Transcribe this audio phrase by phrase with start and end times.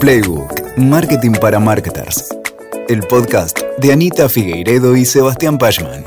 [0.00, 2.34] Playbook, Marketing para Marketers.
[2.88, 6.02] El podcast de Anita Figueiredo y Sebastián Pachman.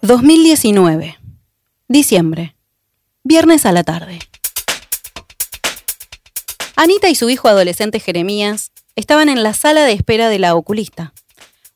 [0.00, 1.18] 2019.
[1.88, 2.54] Diciembre.
[3.24, 4.20] Viernes a la tarde.
[6.76, 11.12] Anita y su hijo adolescente Jeremías estaban en la sala de espera de la oculista.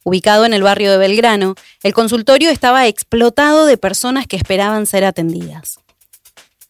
[0.04, 5.04] Ubicado en el barrio de Belgrano, el consultorio estaba explotado de personas que esperaban ser
[5.04, 5.81] atendidas.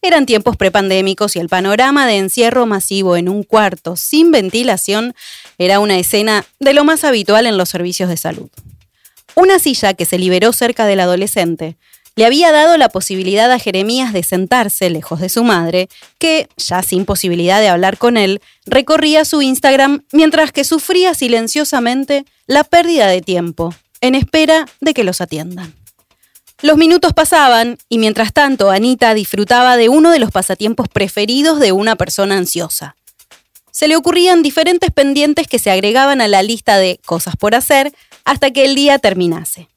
[0.05, 5.15] Eran tiempos prepandémicos y el panorama de encierro masivo en un cuarto sin ventilación
[5.57, 8.49] era una escena de lo más habitual en los servicios de salud.
[9.35, 11.77] Una silla que se liberó cerca del adolescente
[12.17, 15.87] le había dado la posibilidad a Jeremías de sentarse lejos de su madre,
[16.19, 22.25] que, ya sin posibilidad de hablar con él, recorría su Instagram mientras que sufría silenciosamente
[22.45, 25.73] la pérdida de tiempo, en espera de que los atiendan.
[26.63, 31.73] Los minutos pasaban y mientras tanto Anita disfrutaba de uno de los pasatiempos preferidos de
[31.73, 32.95] una persona ansiosa.
[33.71, 37.91] Se le ocurrían diferentes pendientes que se agregaban a la lista de cosas por hacer
[38.23, 39.67] hasta que el día terminase.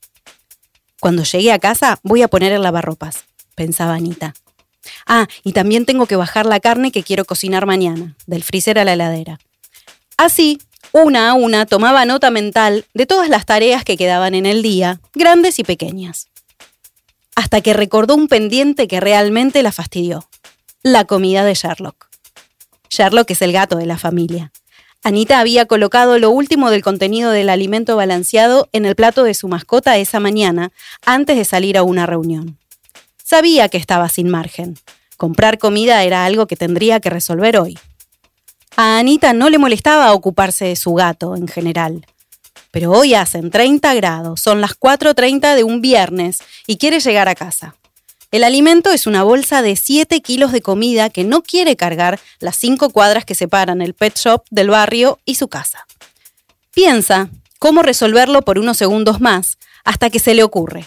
[1.01, 3.25] Cuando llegue a casa voy a poner el lavarropas,
[3.56, 4.34] pensaba Anita.
[5.09, 8.84] Ah, y también tengo que bajar la carne que quiero cocinar mañana, del freezer a
[8.84, 9.41] la heladera.
[10.17, 10.61] Así,
[10.93, 15.00] una a una tomaba nota mental de todas las tareas que quedaban en el día,
[15.15, 16.28] grandes y pequeñas
[17.37, 20.29] hasta que recordó un pendiente que realmente la fastidió.
[20.83, 22.09] La comida de Sherlock.
[22.91, 24.53] Sherlock es el gato de la familia.
[25.05, 29.47] Anita había colocado lo último del contenido del alimento balanceado en el plato de su
[29.48, 30.73] mascota esa mañana,
[31.05, 32.59] antes de salir a una reunión.
[33.23, 34.77] Sabía que estaba sin margen.
[35.17, 37.78] Comprar comida era algo que tendría que resolver hoy.
[38.77, 42.06] A Anita no le molestaba ocuparse de su gato en general.
[42.77, 47.34] Pero hoy hacen 30 grados, son las 4.30 de un viernes y quiere llegar a
[47.34, 47.74] casa.
[48.30, 52.56] El alimento es una bolsa de 7 kilos de comida que no quiere cargar las
[52.56, 55.86] 5 cuadras que separan el pet shop del barrio y su casa.
[56.74, 60.84] Piensa cómo resolverlo por unos segundos más hasta que se le ocurre.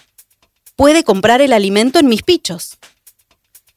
[0.75, 2.77] Puede comprar el alimento en Mis Pichos.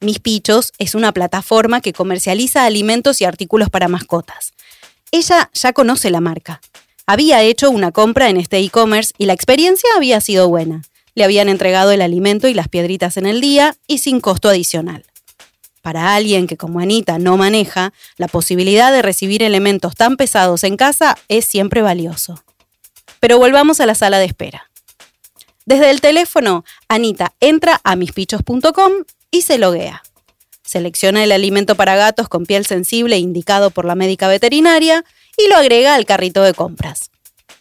[0.00, 4.52] Mis Pichos es una plataforma que comercializa alimentos y artículos para mascotas.
[5.12, 6.60] Ella ya conoce la marca
[7.12, 10.80] había hecho una compra en este e-commerce y la experiencia había sido buena.
[11.14, 15.04] Le habían entregado el alimento y las piedritas en el día y sin costo adicional.
[15.82, 20.78] Para alguien que como Anita no maneja, la posibilidad de recibir elementos tan pesados en
[20.78, 22.42] casa es siempre valioso.
[23.20, 24.70] Pero volvamos a la sala de espera.
[25.66, 28.92] Desde el teléfono, Anita entra a mispichos.com
[29.30, 30.02] y se loguea.
[30.64, 35.04] Selecciona el alimento para gatos con piel sensible indicado por la médica veterinaria
[35.36, 37.10] y lo agrega al carrito de compras.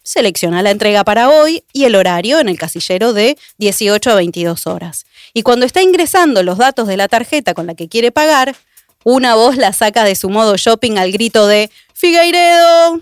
[0.04, 4.68] Selecciona la entrega para hoy y el horario en el casillero de 18 a 22
[4.68, 5.06] horas.
[5.34, 8.56] Y cuando está ingresando los datos de la tarjeta con la que quiere pagar,
[9.04, 13.00] una voz la saca de su modo shopping al grito de Figueiredo.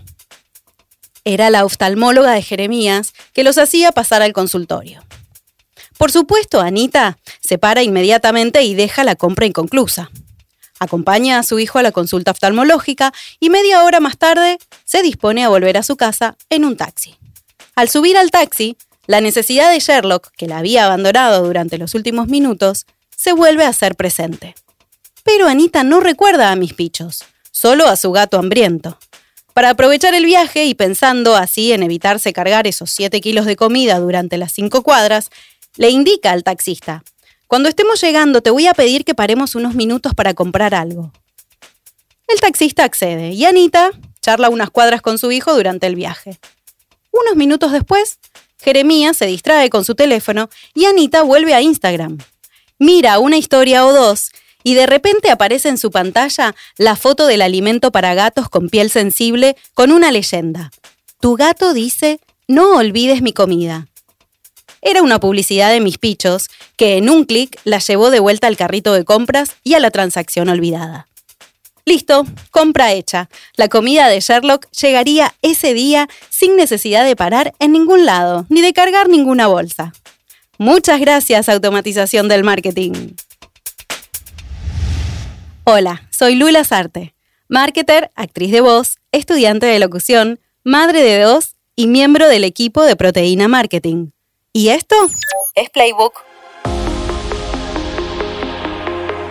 [1.26, 5.04] Era la oftalmóloga de Jeremías que los hacía pasar al consultorio.
[5.98, 10.10] Por supuesto, Anita se para inmediatamente y deja la compra inconclusa.
[10.80, 15.44] Acompaña a su hijo a la consulta oftalmológica y media hora más tarde se dispone
[15.44, 17.18] a volver a su casa en un taxi.
[17.76, 22.28] Al subir al taxi, la necesidad de Sherlock, que la había abandonado durante los últimos
[22.28, 22.86] minutos,
[23.16, 24.56] se vuelve a hacer presente.
[25.24, 28.98] Pero Anita no recuerda a mis pichos, solo a su gato hambriento.
[29.54, 34.00] Para aprovechar el viaje y pensando así en evitarse cargar esos 7 kilos de comida
[34.00, 35.30] durante las 5 cuadras,
[35.76, 37.04] le indica al taxista,
[37.50, 41.12] cuando estemos llegando, te voy a pedir que paremos unos minutos para comprar algo.
[42.28, 43.90] El taxista accede y Anita
[44.22, 46.38] charla unas cuadras con su hijo durante el viaje.
[47.12, 48.20] Unos minutos después,
[48.62, 52.20] Jeremías se distrae con su teléfono y Anita vuelve a Instagram.
[52.78, 54.30] Mira una historia o dos
[54.62, 58.92] y de repente aparece en su pantalla la foto del alimento para gatos con piel
[58.92, 60.70] sensible con una leyenda.
[61.20, 63.89] Tu gato dice, no olvides mi comida.
[64.82, 68.58] Era una publicidad de mis pichos que en un clic la llevó de vuelta al
[68.58, 71.08] carrito de compras y a la transacción olvidada.
[71.86, 73.30] Listo, compra hecha.
[73.56, 78.62] La comida de Sherlock llegaría ese día sin necesidad de parar en ningún lado, ni
[78.62, 79.92] de cargar ninguna bolsa.
[80.60, 83.16] Muchas gracias, automatización del marketing.
[85.64, 87.14] Hola, soy Lula Sarte,
[87.48, 92.96] marketer, actriz de voz, estudiante de locución, madre de dos y miembro del equipo de
[92.96, 94.10] Proteína Marketing.
[94.52, 94.96] ¿Y esto?
[95.54, 96.14] Es Playbook.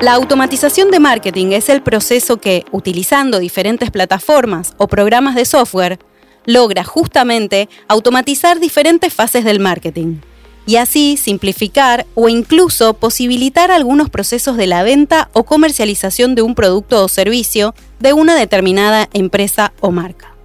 [0.01, 5.99] La automatización de marketing es el proceso que, utilizando diferentes plataformas o programas de software,
[6.47, 10.19] logra justamente automatizar diferentes fases del marketing.
[10.67, 16.55] y así simplificar o incluso posibilitar algunos procesos de la venta o comercialización de un
[16.55, 20.38] producto o servicio de una determinada empresa o marca.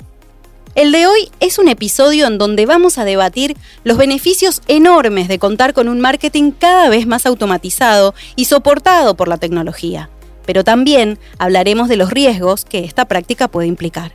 [0.76, 5.38] El de hoy es un episodio en donde vamos a debatir los beneficios enormes de
[5.38, 10.10] contar con un marketing cada vez más automatizado y soportado por la tecnología,
[10.48, 14.14] pero también hablaremos de los riesgos que esta práctica puede implicar.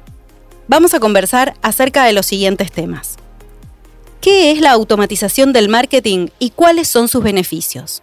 [0.66, 3.18] Vamos a conversar acerca de los siguientes temas.
[4.20, 8.02] ¿Qué es la automatización del marketing y cuáles son sus beneficios?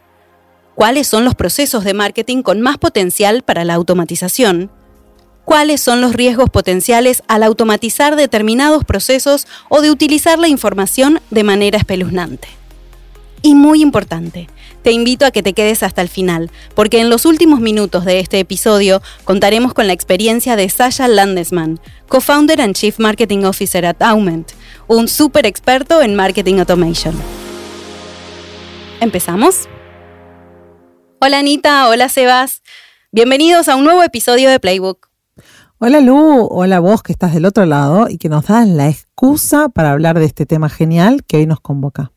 [0.76, 4.72] ¿Cuáles son los procesos de marketing con más potencial para la automatización?
[5.46, 11.44] Cuáles son los riesgos potenciales al automatizar determinados procesos o de utilizar la información de
[11.44, 12.50] manera espeluznante.
[13.42, 14.50] Y muy importante,
[14.82, 18.20] te invito a que te quedes hasta el final, porque en los últimos minutos de
[18.20, 24.02] este episodio contaremos con la experiencia de Sasha Landesman, co-founder and chief marketing officer at
[24.02, 24.52] Aument,
[24.88, 27.16] un super experto en marketing automation.
[29.00, 29.70] ¿Empezamos?
[31.20, 32.64] Hola Anita, hola Sebas.
[33.12, 35.15] Bienvenidos a un nuevo episodio de Playbook.
[35.78, 39.68] Hola Lu, hola vos que estás del otro lado y que nos das la excusa
[39.68, 42.14] para hablar de este tema genial que hoy nos convoca.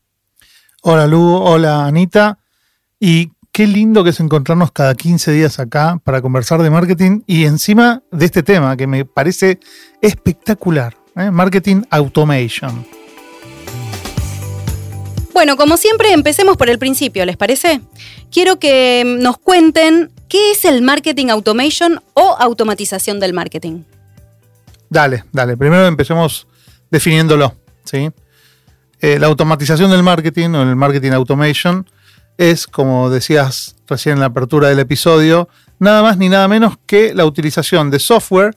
[0.81, 2.39] Hola Lu, hola Anita
[3.01, 7.43] y qué lindo que es encontrarnos cada 15 días acá para conversar de marketing y
[7.43, 9.59] encima de este tema que me parece
[10.01, 11.29] espectacular, ¿eh?
[11.29, 12.85] marketing automation.
[15.33, 17.81] Bueno, como siempre, empecemos por el principio, ¿les parece?
[18.31, 23.81] Quiero que nos cuenten ¿Qué es el marketing automation o automatización del marketing?
[24.87, 25.57] Dale, dale.
[25.57, 26.47] Primero empecemos
[26.91, 27.55] definiéndolo.
[27.83, 28.11] ¿sí?
[29.01, 31.89] Eh, la automatización del marketing o el marketing automation
[32.37, 35.49] es, como decías recién en la apertura del episodio,
[35.79, 38.55] nada más ni nada menos que la utilización de software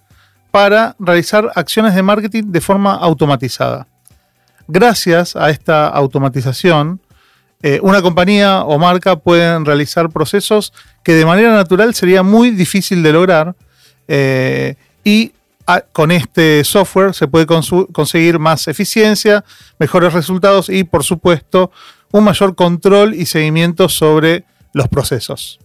[0.50, 3.88] para realizar acciones de marketing de forma automatizada.
[4.68, 7.00] Gracias a esta automatización,
[7.62, 10.72] eh, una compañía o marca pueden realizar procesos
[11.04, 13.54] que de manera natural sería muy difícil de lograr
[14.08, 14.74] eh,
[15.04, 15.32] y
[15.92, 19.44] con este software se puede conseguir más eficiencia,
[19.78, 21.70] mejores resultados y por supuesto
[22.10, 25.61] un mayor control y seguimiento sobre los procesos.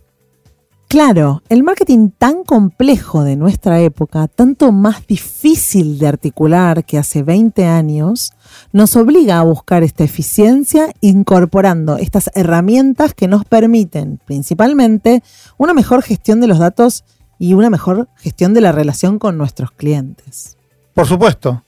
[0.88, 7.24] Claro, el marketing tan complejo de nuestra época, tanto más difícil de articular que hace
[7.24, 8.31] 20 años,
[8.72, 15.24] nos obliga a buscar esta eficiencia incorporando estas herramientas que nos permiten principalmente
[15.57, 17.04] una mejor gestión de los datos
[17.38, 20.57] y una mejor gestión de la relación con nuestros clientes.
[20.94, 21.63] Por supuesto,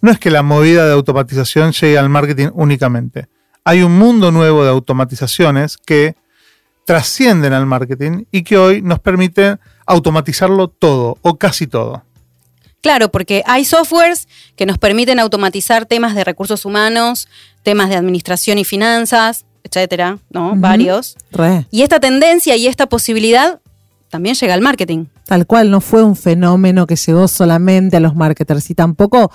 [0.00, 3.28] no es que la movida de automatización llegue al marketing únicamente.
[3.64, 6.16] Hay un mundo nuevo de automatizaciones que
[6.86, 12.04] trascienden al marketing y que hoy nos permiten automatizarlo todo o casi todo.
[12.80, 17.28] Claro, porque hay softwares que nos permiten automatizar temas de recursos humanos,
[17.64, 20.54] temas de administración y finanzas, etcétera, ¿no?
[20.54, 21.16] Varios.
[21.72, 23.60] Y esta tendencia y esta posibilidad
[24.08, 25.06] también llega al marketing.
[25.24, 29.32] Tal cual, no fue un fenómeno que llegó solamente a los marketers y tampoco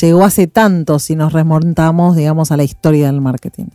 [0.00, 3.68] llegó hace tanto si nos remontamos, digamos, a la historia del marketing.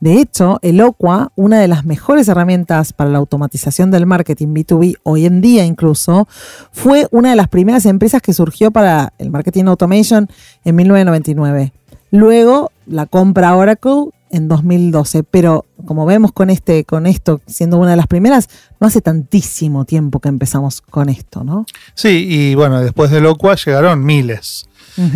[0.00, 5.26] De hecho, Eloqua, una de las mejores herramientas para la automatización del marketing B2B hoy
[5.26, 6.28] en día incluso,
[6.70, 10.28] fue una de las primeras empresas que surgió para el marketing automation
[10.64, 11.72] en 1999.
[12.10, 17.92] Luego la compra Oracle en 2012, pero como vemos con este con esto siendo una
[17.92, 18.48] de las primeras,
[18.80, 21.66] no hace tantísimo tiempo que empezamos con esto, ¿no?
[21.94, 24.68] Sí, y bueno, después de Eloqua llegaron miles.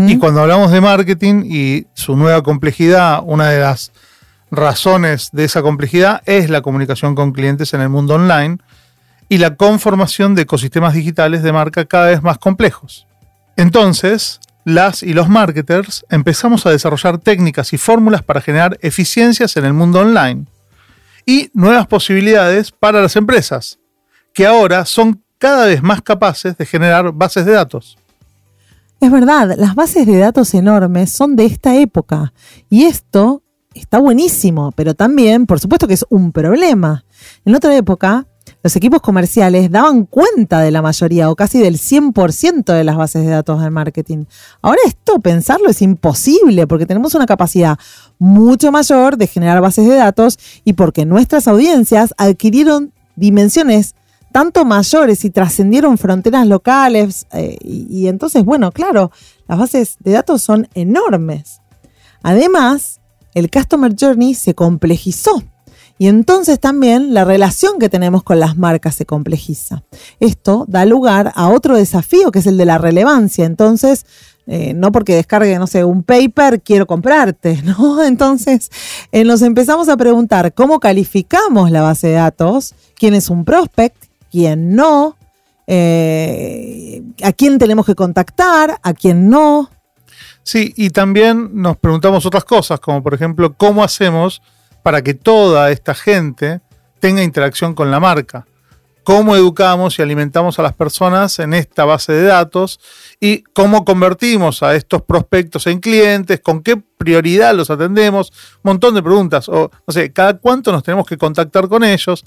[0.06, 3.90] Y cuando hablamos de marketing y su nueva complejidad, una de las
[4.52, 8.58] razones de esa complejidad es la comunicación con clientes en el mundo online
[9.28, 13.06] y la conformación de ecosistemas digitales de marca cada vez más complejos.
[13.56, 19.64] Entonces, las y los marketers empezamos a desarrollar técnicas y fórmulas para generar eficiencias en
[19.64, 20.44] el mundo online
[21.24, 23.78] y nuevas posibilidades para las empresas,
[24.34, 27.96] que ahora son cada vez más capaces de generar bases de datos.
[29.00, 32.34] Es verdad, las bases de datos enormes son de esta época
[32.68, 33.42] y esto
[33.74, 37.04] está buenísimo, pero también, por supuesto que es un problema.
[37.44, 38.26] En otra época,
[38.62, 43.24] los equipos comerciales daban cuenta de la mayoría o casi del 100% de las bases
[43.24, 44.24] de datos del marketing.
[44.60, 47.78] Ahora esto, pensarlo es imposible porque tenemos una capacidad
[48.18, 53.94] mucho mayor de generar bases de datos y porque nuestras audiencias adquirieron dimensiones
[54.32, 57.26] tanto mayores y trascendieron fronteras locales.
[57.32, 59.10] Eh, y entonces, bueno, claro,
[59.46, 61.60] las bases de datos son enormes.
[62.22, 63.01] Además,
[63.34, 65.42] el Customer Journey se complejizó.
[65.98, 69.84] Y entonces también la relación que tenemos con las marcas se complejiza.
[70.18, 73.44] Esto da lugar a otro desafío que es el de la relevancia.
[73.44, 74.04] Entonces,
[74.46, 78.02] eh, no porque descargue, no sé, un paper, quiero comprarte, ¿no?
[78.02, 78.70] Entonces,
[79.12, 83.96] eh, nos empezamos a preguntar cómo calificamos la base de datos, quién es un prospect,
[84.30, 85.16] quién no,
[85.66, 89.70] eh, a quién tenemos que contactar, a quién no.
[90.42, 94.42] Sí, y también nos preguntamos otras cosas, como por ejemplo, ¿cómo hacemos
[94.82, 96.60] para que toda esta gente
[96.98, 98.46] tenga interacción con la marca?
[99.04, 102.78] ¿Cómo educamos y alimentamos a las personas en esta base de datos?
[103.18, 106.40] ¿Y cómo convertimos a estos prospectos en clientes?
[106.40, 108.30] ¿Con qué prioridad los atendemos?
[108.62, 109.48] Un montón de preguntas.
[109.48, 112.24] O, no sé, ¿cada cuánto nos tenemos que contactar con ellos?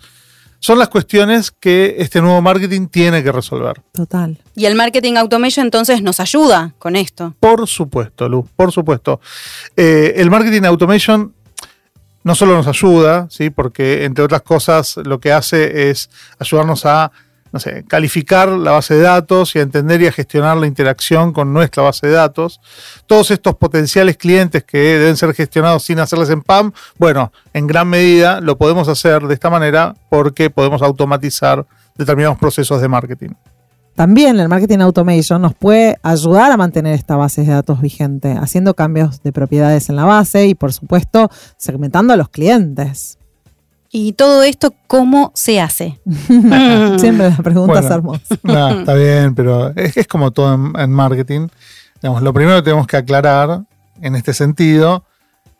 [0.59, 3.81] Son las cuestiones que este nuevo marketing tiene que resolver.
[3.91, 4.37] Total.
[4.55, 7.35] Y el marketing automation entonces nos ayuda con esto.
[7.39, 9.19] Por supuesto, Luz, por supuesto.
[9.75, 11.33] Eh, el marketing automation
[12.23, 13.51] no solo nos ayuda, ¿sí?
[13.51, 16.09] porque entre otras cosas lo que hace es
[16.39, 17.11] ayudarnos a
[17.55, 21.31] no sé, calificar la base de datos y a entender y a gestionar la interacción
[21.31, 22.59] con nuestra base de datos.
[23.07, 28.41] Todos estos potenciales clientes que deben ser gestionados sin hacerles spam, bueno, en gran medida
[28.41, 31.65] lo podemos hacer de esta manera porque podemos automatizar
[31.97, 33.29] determinados procesos de marketing.
[33.95, 38.73] También el marketing automation nos puede ayudar a mantener esta base de datos vigente, haciendo
[38.73, 43.17] cambios de propiedades en la base y, por supuesto, segmentando a los clientes.
[43.97, 46.01] ¿Y todo esto cómo se hace?
[46.27, 48.35] Siempre la pregunta es Bueno, hermosa.
[48.43, 51.47] no, está bien, pero es, es como todo en, en marketing.
[52.01, 53.61] Digamos, lo primero que tenemos que aclarar
[54.01, 55.05] en este sentido,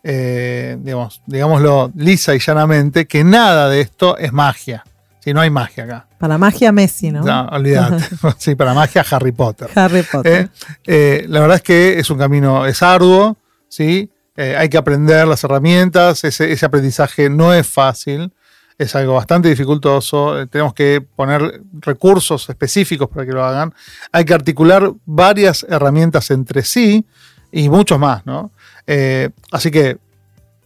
[0.04, 4.84] eh, digamos, digámoslo lisa y llanamente, que nada de esto es magia.
[5.22, 6.06] Si no hay magia acá.
[6.18, 7.24] Para magia Messi, ¿no?
[7.24, 8.04] No, olvídate.
[8.38, 9.70] sí, para magia Harry Potter.
[9.76, 10.50] Harry Potter.
[10.86, 13.38] Eh, eh, la verdad es que es un camino, es arduo,
[13.70, 14.12] ¿sí?
[14.38, 18.34] Eh, hay que aprender las herramientas, ese, aprendizaje no es fácil,
[18.78, 23.74] es algo bastante dificultoso, eh, tenemos que poner recursos específicos para que lo hagan,
[24.12, 27.06] hay que articular varias herramientas entre sí
[27.52, 28.52] y muchos más, ¿no?
[28.88, 29.98] Eh, así que,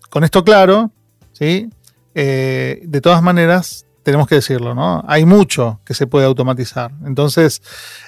[0.09, 0.91] con esto claro,
[1.33, 1.69] ¿sí?
[2.15, 5.03] De todas maneras, tenemos que decirlo, ¿no?
[5.07, 6.91] Hay mucho que se puede automatizar.
[7.05, 7.61] Entonces,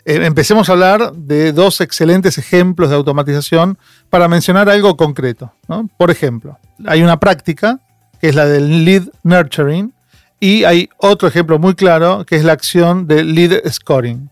[0.06, 3.78] eh, empecemos a hablar de dos excelentes ejemplos de automatización
[4.10, 5.88] para mencionar algo concreto, ¿no?
[5.98, 7.80] Por ejemplo, hay una práctica
[8.20, 9.94] que es la del lead nurturing
[10.40, 14.31] y hay otro ejemplo muy claro que es la acción de lead scoring,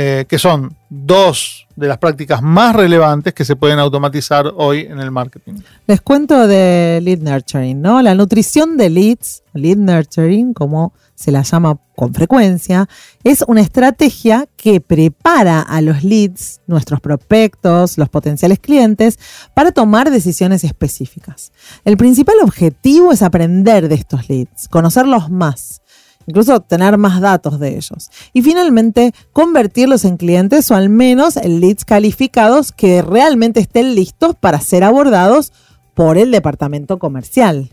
[0.00, 5.00] eh, que son dos de las prácticas más relevantes que se pueden automatizar hoy en
[5.00, 5.54] el marketing.
[5.88, 8.00] Les cuento de lead nurturing, ¿no?
[8.00, 12.88] La nutrición de leads, lead nurturing, como se la llama con frecuencia,
[13.24, 19.18] es una estrategia que prepara a los leads, nuestros prospectos, los potenciales clientes,
[19.52, 21.50] para tomar decisiones específicas.
[21.84, 25.82] El principal objetivo es aprender de estos leads, conocerlos más,
[26.28, 28.10] incluso tener más datos de ellos.
[28.34, 34.36] Y finalmente, convertirlos en clientes o al menos en leads calificados que realmente estén listos
[34.38, 35.52] para ser abordados
[35.94, 37.70] por el departamento comercial.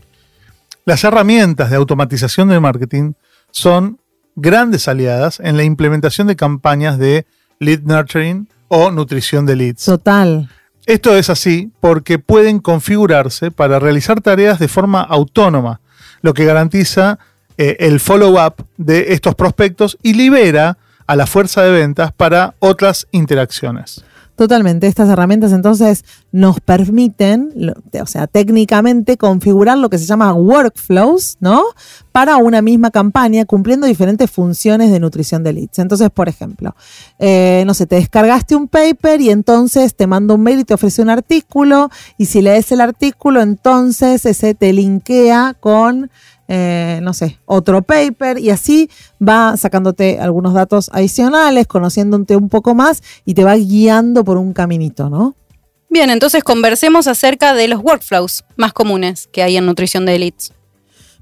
[0.86, 3.12] Las herramientas de automatización del marketing
[3.50, 4.00] son
[4.36, 7.26] grandes aliadas en la implementación de campañas de
[7.58, 9.84] lead nurturing o nutrición de leads.
[9.84, 10.48] Total.
[10.86, 15.80] Esto es así porque pueden configurarse para realizar tareas de forma autónoma,
[16.22, 17.18] lo que garantiza
[17.58, 23.06] eh, el follow-up de estos prospectos y libera a la fuerza de ventas para otras
[23.12, 24.04] interacciones.
[24.36, 24.86] Totalmente.
[24.86, 31.64] Estas herramientas entonces nos permiten, o sea, técnicamente configurar lo que se llama workflows, ¿no?
[32.12, 35.78] Para una misma campaña cumpliendo diferentes funciones de nutrición de leads.
[35.78, 36.76] Entonces, por ejemplo,
[37.18, 40.74] eh, no sé, te descargaste un paper y entonces te manda un mail y te
[40.74, 46.10] ofrece un artículo y si lees el artículo, entonces ese te linkea con
[46.48, 48.90] eh, no sé, otro paper y así
[49.26, 54.52] va sacándote algunos datos adicionales, conociéndote un poco más y te va guiando por un
[54.52, 55.34] caminito, ¿no?
[55.88, 60.52] Bien, entonces conversemos acerca de los workflows más comunes que hay en nutrición de elites.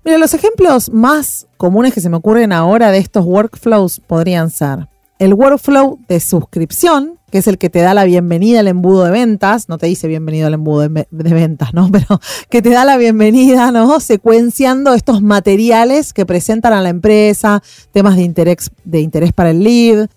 [0.04, 4.88] Mira, los ejemplos más comunes que se me ocurren ahora de estos workflows podrían ser
[5.18, 9.10] el workflow de suscripción, que es el que te da la bienvenida al embudo de
[9.10, 11.90] ventas, no te dice bienvenido al embudo de, de ventas, ¿no?
[11.92, 13.98] Pero que te da la bienvenida, ¿no?
[13.98, 17.60] Secuenciando estos materiales que presentan a la empresa,
[17.90, 20.08] temas de interés, de interés para el lead.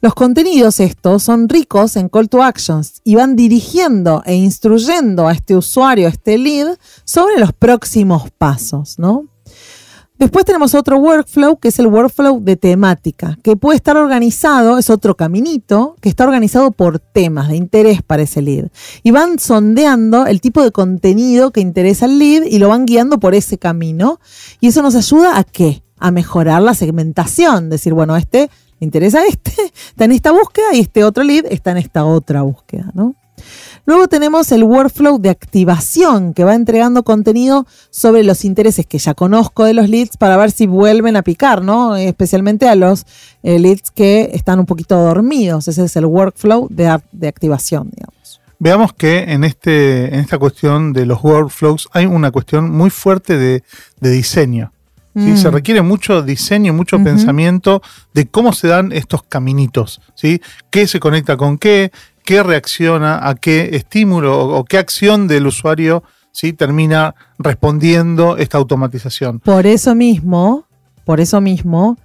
[0.00, 5.32] Los contenidos estos son ricos en call to actions y van dirigiendo e instruyendo a
[5.32, 9.24] este usuario, a este lead, sobre los próximos pasos, ¿no?
[10.16, 14.88] Después tenemos otro workflow que es el workflow de temática, que puede estar organizado, es
[14.88, 18.68] otro caminito, que está organizado por temas de interés para ese lead.
[19.02, 23.18] Y van sondeando el tipo de contenido que interesa al lead y lo van guiando
[23.18, 24.20] por ese camino.
[24.60, 25.82] Y eso nos ayuda a qué?
[25.98, 29.52] A mejorar la segmentación, decir, bueno, este interesa este,
[29.88, 33.16] está en esta búsqueda y este otro lead está en esta otra búsqueda, ¿no?
[33.86, 39.12] Luego tenemos el workflow de activación que va entregando contenido sobre los intereses que ya
[39.12, 41.94] conozco de los leads para ver si vuelven a picar, ¿no?
[41.96, 43.04] Especialmente a los
[43.42, 45.68] eh, leads que están un poquito dormidos.
[45.68, 48.40] Ese es el workflow de, de activación, digamos.
[48.58, 53.36] Veamos que en, este, en esta cuestión de los workflows hay una cuestión muy fuerte
[53.36, 53.62] de,
[54.00, 54.72] de diseño.
[55.14, 55.32] ¿sí?
[55.32, 55.36] Mm.
[55.36, 57.82] Se requiere mucho diseño, mucho pensamiento
[58.14, 60.00] de cómo se dan estos caminitos.
[60.14, 60.40] ¿sí?
[60.70, 61.92] ¿Qué se conecta con qué?
[62.24, 66.02] ¿Qué reacciona a qué estímulo o, o qué acción del usuario
[66.32, 66.52] ¿sí?
[66.52, 69.40] termina respondiendo esta automatización?
[69.40, 70.66] Por eso mismo,
[71.04, 71.96] por eso mismo,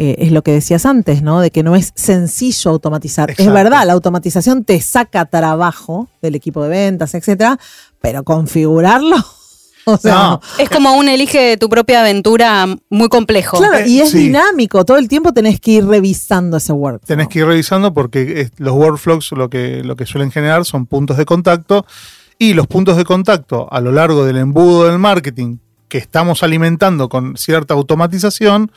[0.00, 1.40] eh, es lo que decías antes, ¿no?
[1.40, 3.30] De que no es sencillo automatizar.
[3.30, 3.50] Exacto.
[3.50, 7.58] Es verdad, la automatización te saca trabajo del equipo de ventas, etcétera,
[8.00, 9.16] pero configurarlo,
[9.94, 13.58] o sea, No, Es como un elige tu propia aventura muy complejo.
[13.58, 14.18] claro, y es Sí.
[14.18, 17.02] dinámico, todo el tiempo tenés que ir revisando ese work.
[17.04, 21.16] Tenés que ir revisando porque los workflows lo que, lo que suelen generar son puntos
[21.16, 21.86] de contacto
[22.38, 25.56] y los puntos de contacto a lo largo del embudo del marketing
[25.88, 28.70] que estamos alimentando con cierta automatización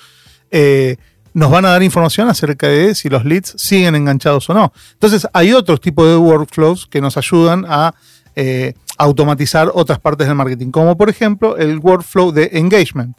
[0.50, 0.96] eh,
[1.34, 4.74] nos van a dar información acerca de si los leads siguen enganchados o no.
[4.94, 7.94] Entonces hay otros tipos de workflows que nos ayudan a
[8.36, 13.18] eh, automatizar otras partes del marketing, como por ejemplo el workflow de engagement.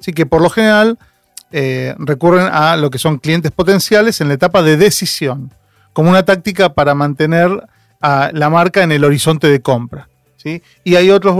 [0.00, 0.98] Así que por lo general
[1.52, 5.52] eh, recurren a lo que son clientes potenciales en la etapa de decisión,
[5.92, 7.50] como una táctica para mantener
[8.00, 10.08] a la marca en el horizonte de compra.
[10.36, 10.62] ¿sí?
[10.84, 11.34] Y hay otros,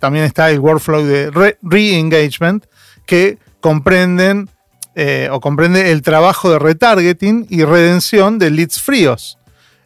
[0.00, 2.64] también está el workflow de re- re-engagement,
[3.06, 4.48] que comprenden
[4.94, 9.38] eh, o comprende el trabajo de retargeting y redención de leads fríos,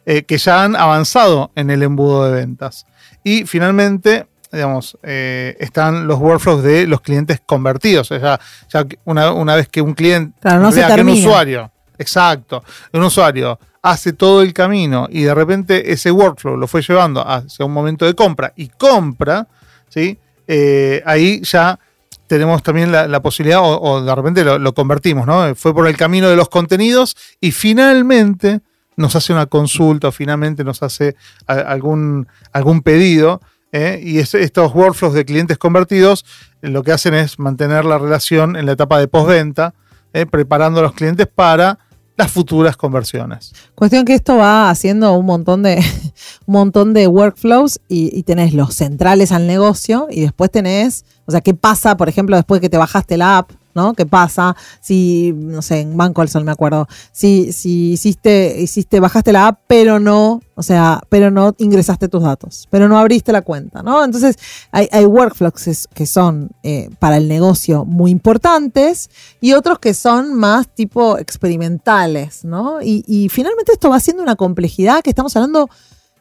[0.05, 2.85] eh, que ya han avanzado en el embudo de ventas.
[3.27, 8.09] Y finalmente, digamos, eh, están los workflows de los clientes convertidos.
[8.09, 11.69] O sea, ya una, una vez que un cliente, Claro, no vea que un usuario,
[11.97, 17.21] exacto, un usuario hace todo el camino y de repente ese workflow lo fue llevando
[17.27, 19.45] hacia un momento de compra y compra,
[19.89, 20.17] ¿sí?
[20.47, 21.77] Eh, ahí ya
[22.27, 25.53] tenemos también la, la posibilidad, o, o de repente lo, lo convertimos, ¿no?
[25.55, 28.61] Fue por el camino de los contenidos y finalmente
[28.97, 33.41] nos hace una consulta o finalmente nos hace algún, algún pedido.
[33.71, 33.99] ¿eh?
[34.03, 36.25] Y es- estos workflows de clientes convertidos
[36.61, 39.73] lo que hacen es mantener la relación en la etapa de postventa,
[40.13, 40.25] ¿eh?
[40.25, 41.79] preparando a los clientes para
[42.15, 43.53] las futuras conversiones.
[43.75, 45.75] Cuestión que esto va haciendo un montón de,
[46.47, 51.31] un montón de workflows y, y tenés los centrales al negocio y después tenés, o
[51.31, 53.51] sea, ¿qué pasa, por ejemplo, después que te bajaste la app?
[53.77, 53.93] ¿No?
[53.93, 58.99] ¿Qué pasa si, no sé, en Banco del Sol me acuerdo, si, si hiciste, hiciste,
[58.99, 63.31] bajaste la app, pero no, o sea, pero no ingresaste tus datos, pero no abriste
[63.31, 64.03] la cuenta, ¿no?
[64.03, 64.35] Entonces,
[64.71, 69.09] hay, hay workflows que que son eh, para el negocio muy importantes
[69.39, 72.81] y otros que son más tipo experimentales, ¿no?
[72.81, 75.69] Y, finalmente esto va siendo una complejidad que estamos hablando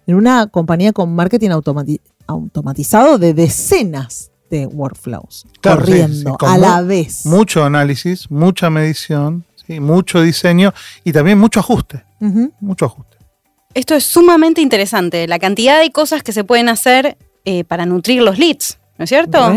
[0.07, 6.59] en una compañía con marketing automati- automatizado de decenas de workflows Claro, corriendo sí, a
[6.59, 7.27] la vez.
[7.27, 9.81] Mucho análisis, mucha medición, ¿sí?
[9.81, 10.73] mucho diseño
[11.05, 12.05] y también mucho ajuste.
[12.61, 13.17] Mucho ajuste.
[13.75, 18.23] Esto es sumamente interesante, la cantidad de cosas que se pueden hacer eh, para nutrir
[18.23, 19.53] los leads, ¿no es cierto?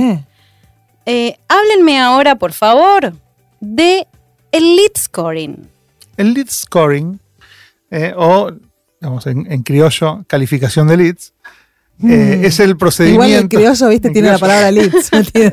[1.06, 3.13] Eh, háblenme ahora, por favor,
[3.62, 4.06] de
[4.52, 5.69] el lead scoring.
[6.17, 7.19] El lead scoring,
[7.91, 8.52] eh, o
[8.99, 11.34] digamos, en, en criollo, calificación de leads,
[12.01, 12.45] eh, Mm.
[12.45, 13.25] es el procedimiento.
[13.27, 15.51] Igual el criollo, viste, En tiene la palabra leads metido.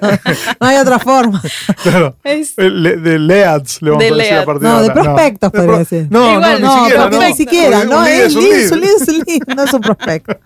[0.60, 1.42] No hay otra forma.
[1.82, 2.16] claro.
[2.22, 4.94] Es- El le- de leads, le vamos De a decir a partir No, de ahora.
[5.02, 6.06] prospectos, De podría pro- decir.
[6.10, 7.02] No, Igual, no, no, ni siquiera.
[7.02, 7.22] porque no.
[7.28, 8.60] ni siquiera, no, es un lead, lead.
[8.64, 10.38] es un lead, es un lead, no es un prospecto.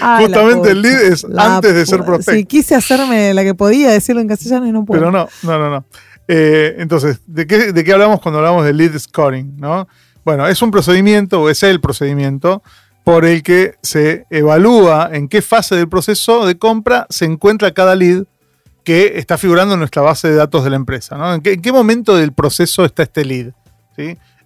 [0.00, 0.88] Ay, Justamente el pucha.
[0.88, 2.32] lead es La antes de ser prospecto.
[2.32, 5.00] Sí, quise hacerme la que podía decirlo en castellano y no puedo.
[5.00, 5.84] Pero no, no, no, no.
[6.28, 9.56] Eh, entonces, ¿de qué, ¿de qué hablamos cuando hablamos de lead scoring?
[9.58, 9.88] ¿no?
[10.24, 12.62] Bueno, es un procedimiento, o es el procedimiento,
[13.10, 17.96] por el que se evalúa en qué fase del proceso de compra se encuentra cada
[17.96, 18.22] lead
[18.84, 21.18] que está figurando en nuestra base de datos de la empresa.
[21.18, 21.34] ¿no?
[21.34, 23.50] ¿En, qué, en qué momento del proceso está este lead?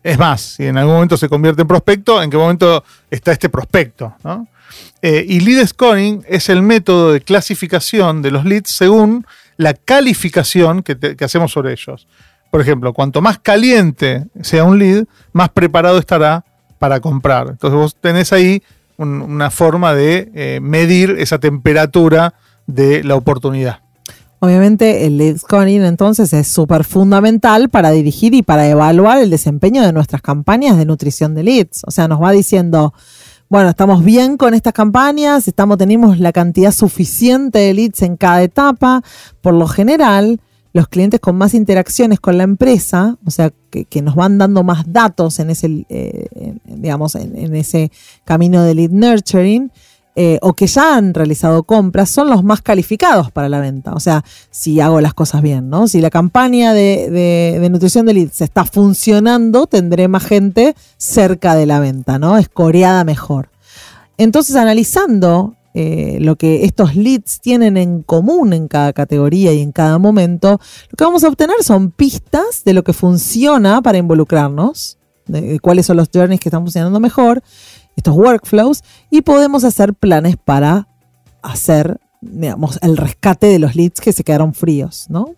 [0.02, 3.50] Es más, si en algún momento se convierte en prospecto, ¿en qué momento está este
[3.50, 4.14] prospecto?
[5.02, 9.26] Eh, y lead scoring es el método de clasificación de los leads según
[9.58, 12.08] la calificación que hacemos sobre ellos.
[12.50, 16.46] Por ejemplo, cuanto más caliente sea un lead, más preparado estará
[16.78, 17.48] para comprar.
[17.50, 18.62] Entonces vos tenés ahí
[18.96, 22.34] un- una forma de eh, medir esa temperatura
[22.66, 23.80] de la oportunidad.
[24.40, 29.82] Obviamente el lead scoring entonces es súper fundamental para dirigir y para evaluar el desempeño
[29.82, 31.82] de nuestras campañas de nutrición de leads.
[31.86, 32.92] O sea, nos va diciendo,
[33.48, 38.42] bueno, estamos bien con estas campañas, estamos, tenemos la cantidad suficiente de leads en cada
[38.42, 39.02] etapa.
[39.40, 40.40] Por lo general,
[40.74, 44.92] los clientes con más interacciones con la empresa, o sea, que, nos van dando más
[44.92, 47.92] datos en ese, eh, digamos, en, ese
[48.24, 49.70] camino de lead nurturing,
[50.16, 53.92] eh, o que ya han realizado compras, son los más calificados para la venta.
[53.94, 55.86] O sea, si hago las cosas bien, ¿no?
[55.86, 61.54] Si la campaña de, de- de nutrición de leads está funcionando, tendré más gente cerca
[61.54, 62.36] de la venta, ¿no?
[62.36, 63.48] Escoreada mejor.
[64.18, 69.72] Entonces, analizando eh, lo que estos leads tienen en común en cada categoría y en
[69.72, 70.60] cada momento,
[70.90, 75.60] lo que vamos a obtener son pistas de lo que funciona para involucrarnos, de, de
[75.60, 77.42] cuáles son los journeys que están funcionando mejor,
[77.96, 80.86] estos workflows, y podemos hacer planes para
[81.42, 85.34] hacer, digamos, el rescate de los leads que se quedaron fríos, ¿no?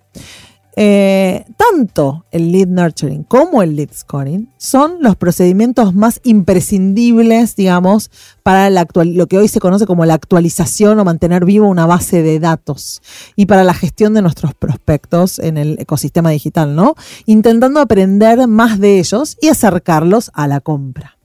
[0.78, 8.10] Eh, tanto el lead nurturing como el lead scoring son los procedimientos más imprescindibles, digamos,
[8.42, 12.38] para lo que hoy se conoce como la actualización o mantener viva una base de
[12.40, 13.00] datos
[13.36, 16.94] y para la gestión de nuestros prospectos en el ecosistema digital, ¿no?
[17.24, 21.16] Intentando aprender más de ellos y acercarlos a la compra.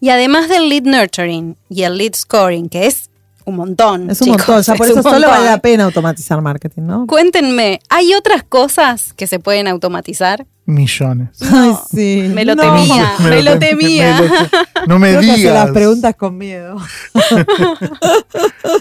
[0.00, 3.09] Y además del lead nurturing y el lead scoring, que es
[3.50, 4.10] un montón.
[4.10, 5.30] Es un chicos, montón, ya por es eso solo montón.
[5.30, 7.06] vale la pena automatizar marketing, ¿no?
[7.06, 10.46] Cuéntenme, ¿hay otras cosas que se pueden automatizar?
[10.66, 11.30] Millones.
[11.52, 12.30] Ay, sí.
[12.32, 12.62] Me lo No.
[12.62, 14.20] temía, me lo tem- temía.
[14.20, 15.54] me lo te- no me Creo que hace digas.
[15.64, 16.76] las preguntas con miedo.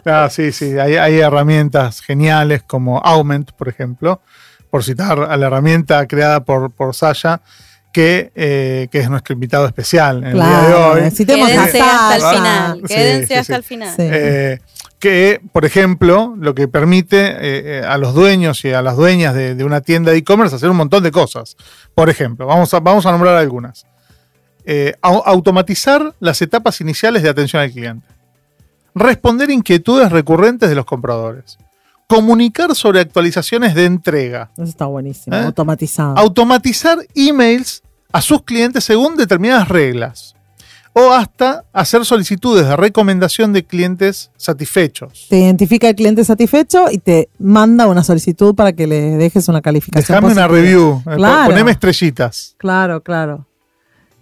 [0.06, 0.78] Ah, sí, sí.
[0.80, 4.22] Hay, hay herramientas geniales como Aument, por ejemplo,
[4.70, 7.42] por citar a la herramienta creada por, por Sasha,
[7.92, 11.02] que, eh, que es nuestro invitado especial en el día de hoy.
[11.02, 12.82] necesitemos Quédense hasta el final.
[12.88, 13.58] Quédense sí, hasta sí.
[13.58, 13.96] el final.
[13.96, 14.02] Sí.
[14.04, 14.60] Eh,
[15.00, 19.34] que, por ejemplo, lo que permite eh, eh, a los dueños y a las dueñas
[19.34, 21.56] de, de una tienda de e-commerce hacer un montón de cosas.
[21.96, 23.86] Por ejemplo, vamos a, vamos a nombrar algunas.
[24.66, 28.06] Eh, au- automatizar las etapas iniciales de atención al cliente.
[28.94, 31.58] Responder inquietudes recurrentes de los compradores.
[32.10, 34.50] Comunicar sobre actualizaciones de entrega.
[34.56, 35.44] Eso está buenísimo, ¿Eh?
[35.46, 36.18] automatizado.
[36.18, 40.34] Automatizar emails a sus clientes según determinadas reglas.
[40.94, 45.28] O hasta hacer solicitudes de recomendación de clientes satisfechos.
[45.30, 49.62] te identifica el cliente satisfecho y te manda una solicitud para que le dejes una
[49.62, 50.16] calificación.
[50.16, 51.04] Déjame una review.
[51.06, 51.52] eh, Claro.
[51.52, 52.56] Poneme estrellitas.
[52.58, 53.46] Claro, claro.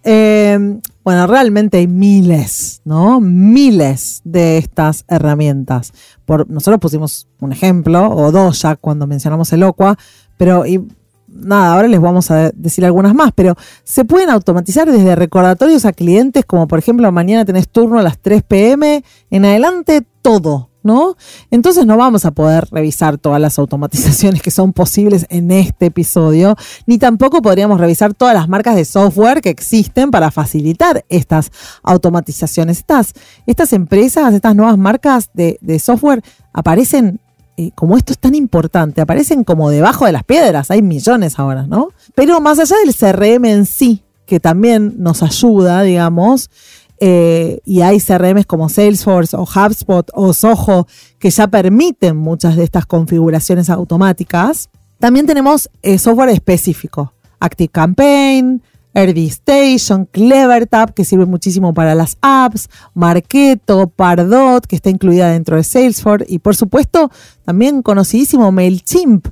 [0.04, 0.60] Eh,
[1.07, 3.21] bueno, realmente hay miles, ¿no?
[3.21, 5.93] Miles de estas herramientas.
[6.25, 9.97] Por, nosotros pusimos un ejemplo, o dos ya cuando mencionamos el Oqua,
[10.35, 10.85] pero y,
[11.29, 15.93] nada, ahora les vamos a decir algunas más, pero se pueden automatizar desde recordatorios a
[15.93, 21.17] clientes, como por ejemplo, mañana tenés turno a las 3 pm, en adelante todo, ¿no?
[21.52, 26.56] Entonces no vamos a poder revisar todas las automatizaciones que son posibles en este episodio,
[26.88, 31.52] ni tampoco podríamos revisar todas las marcas de software que existen para facilitar estas
[31.84, 32.80] automatizaciones.
[32.80, 33.13] Estas,
[33.45, 36.23] estas empresas, estas nuevas marcas de, software
[36.54, 37.19] aparecen
[37.58, 41.67] eh, como esto es tan importante, aparecen como debajo de las piedras, hay millones ahora,
[41.67, 41.89] ¿no?
[42.15, 46.50] Pero más allá del CRM en sí, que también nos ayuda, digamos,
[46.99, 50.88] eh, y hay CRMs como Salesforce o HubSpot o Soho
[51.19, 54.69] que ya permiten muchas de estas configuraciones automáticas.
[54.99, 58.62] También tenemos eh, software específico, ActiveCampaign,
[58.97, 65.55] RD Station, CleverTap, que sirve muchísimo para las apps, Marketo, Pardot, que está incluida dentro
[65.55, 67.12] de Salesforce, y por supuesto
[67.45, 69.27] también conocidísimo MailChimp,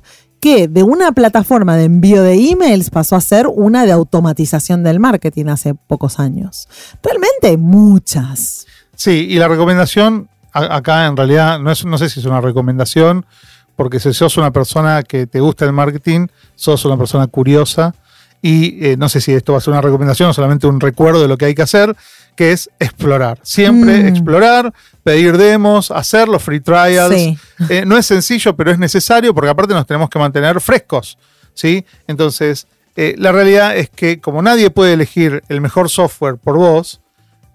[0.46, 5.46] de una plataforma de envío de emails pasó a ser una de automatización del marketing
[5.46, 6.68] hace pocos años.
[7.02, 8.66] Realmente muchas.
[8.94, 13.26] Sí, y la recomendación acá en realidad no, es, no sé si es una recomendación,
[13.74, 17.94] porque si sos una persona que te gusta el marketing, sos una persona curiosa.
[18.42, 21.20] Y eh, no sé si esto va a ser una recomendación o solamente un recuerdo
[21.22, 21.96] de lo que hay que hacer,
[22.36, 23.38] que es explorar.
[23.42, 24.06] Siempre Mm.
[24.08, 24.72] explorar,
[25.02, 27.14] pedir demos, hacer los free trials.
[27.14, 27.38] Sí.
[27.70, 31.18] Eh, no es sencillo, pero es necesario porque aparte nos tenemos que mantener frescos.
[31.54, 31.84] ¿sí?
[32.06, 37.00] Entonces, eh, la realidad es que como nadie puede elegir el mejor software por vos,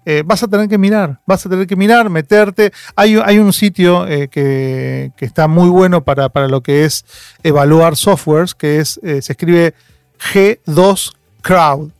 [0.04, 2.72] eh, vas a tener que mirar, vas a tener que mirar, meterte.
[2.96, 7.04] Hay, hay un sitio eh, que, que está muy bueno para, para lo que es
[7.44, 9.74] evaluar softwares, que es, eh, se escribe
[10.32, 11.90] G2 Crowd,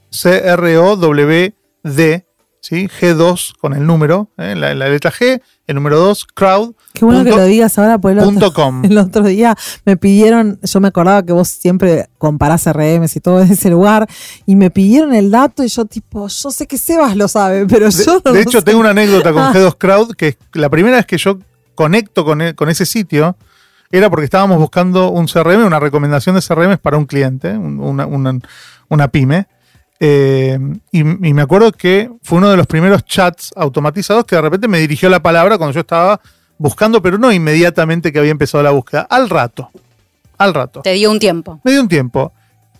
[1.03, 2.27] C-R-O-W-D,
[2.61, 2.89] ¿sí?
[3.01, 6.75] G2 con el número, eh, la, la letra G, el número 2, Crowd.
[6.93, 8.85] Qué bueno que lo digas ahora, por el otro, com.
[8.85, 13.41] el otro día me pidieron, yo me acordaba que vos siempre comparás RMs y todo
[13.43, 14.09] en ese lugar,
[14.47, 17.87] y me pidieron el dato y yo tipo, yo sé que Sebas lo sabe, pero
[17.91, 18.63] De, yo no de lo hecho, sé.
[18.63, 19.53] tengo una anécdota con Ah.
[19.55, 21.39] G2 Crowd, que es la primera vez que yo
[21.75, 23.37] conecto con, e- con ese sitio
[23.93, 28.07] era porque estábamos buscando un CRM, una recomendación de CRM para un cliente, un- una,
[28.07, 28.39] una-
[28.89, 29.47] una pyme.
[30.01, 30.59] Eh,
[30.91, 34.67] y, y me acuerdo que fue uno de los primeros chats automatizados que de repente
[34.67, 36.21] me dirigió la palabra cuando yo estaba
[36.59, 39.71] buscando, pero no inmediatamente que había empezado la búsqueda, al rato.
[40.39, 40.81] al rato.
[40.83, 41.61] Te dio un tiempo.
[41.63, 42.33] Me dio un tiempo.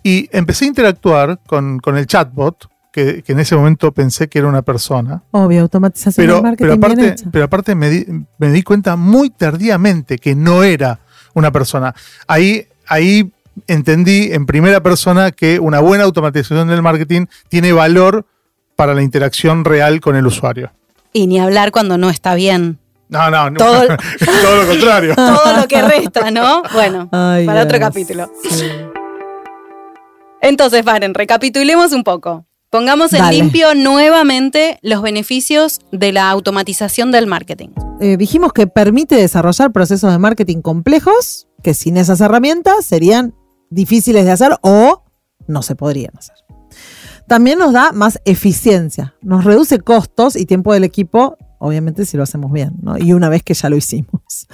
[0.03, 4.37] Y empecé a interactuar con, con el chatbot, que, que en ese momento pensé que
[4.39, 5.23] era una persona.
[5.31, 7.29] Obvio, automatización Pero, del marketing pero bien aparte, hecha.
[7.31, 8.05] pero aparte me, di,
[8.37, 10.99] me di cuenta muy tardíamente que no era
[11.33, 11.93] una persona.
[12.27, 13.33] Ahí, ahí
[13.67, 18.25] entendí en primera persona que una buena automatización del marketing tiene valor
[18.75, 20.71] para la interacción real con el usuario.
[21.13, 22.77] Y ni hablar cuando no está bien.
[23.09, 23.57] No, no, no.
[23.59, 23.87] Todo-
[24.43, 25.13] todo lo contrario.
[25.15, 26.61] Todo lo que resta, ¿no?
[26.73, 27.89] Bueno, Ay, para otro Dios.
[27.89, 28.31] capítulo.
[28.49, 28.65] Sí.
[30.41, 32.45] Entonces, Varen, recapitulemos un poco.
[32.73, 33.37] Pongamos en Dale.
[33.37, 37.69] limpio nuevamente los beneficios de la automatización del marketing.
[38.01, 43.35] Eh, dijimos que permite desarrollar procesos de marketing complejos que sin esas herramientas serían
[43.69, 45.03] difíciles de hacer o
[45.45, 46.35] no se podrían hacer.
[47.27, 52.23] También nos da más eficiencia, nos reduce costos y tiempo del equipo, obviamente si lo
[52.23, 52.97] hacemos bien, ¿no?
[52.97, 54.47] y una vez que ya lo hicimos.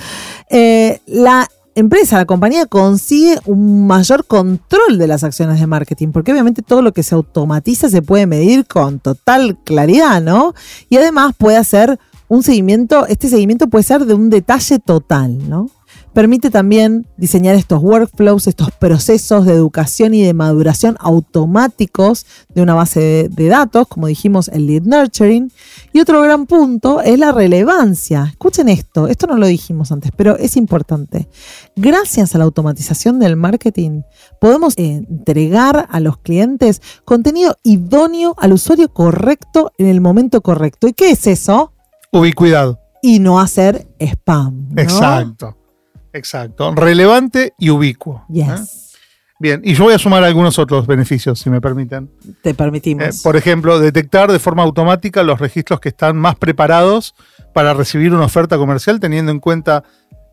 [0.49, 1.47] Eh, la
[1.79, 6.81] empresa, la compañía consigue un mayor control de las acciones de marketing, porque obviamente todo
[6.81, 10.53] lo que se automatiza se puede medir con total claridad, ¿no?
[10.89, 15.69] Y además puede hacer un seguimiento, este seguimiento puede ser de un detalle total, ¿no?
[16.13, 22.73] Permite también diseñar estos workflows, estos procesos de educación y de maduración automáticos de una
[22.73, 25.51] base de, de datos, como dijimos, el lead nurturing.
[25.93, 28.27] Y otro gran punto es la relevancia.
[28.31, 31.29] Escuchen esto, esto no lo dijimos antes, pero es importante.
[31.75, 34.01] Gracias a la automatización del marketing,
[34.41, 40.87] podemos entregar a los clientes contenido idóneo al usuario correcto en el momento correcto.
[40.87, 41.73] ¿Y qué es eso?
[42.11, 42.79] Ubicuidad.
[43.01, 44.69] Y no hacer spam.
[44.69, 44.81] ¿no?
[44.81, 45.58] Exacto.
[46.13, 46.73] Exacto.
[46.75, 48.25] Relevante y ubicuo.
[48.29, 48.33] ¿eh?
[48.33, 48.89] Yes.
[49.41, 52.11] Bien, y yo voy a sumar algunos otros beneficios, si me permiten.
[52.41, 53.05] Te permitimos.
[53.05, 57.15] Eh, por ejemplo, detectar de forma automática los registros que están más preparados
[57.53, 59.85] para recibir una oferta comercial, teniendo en cuenta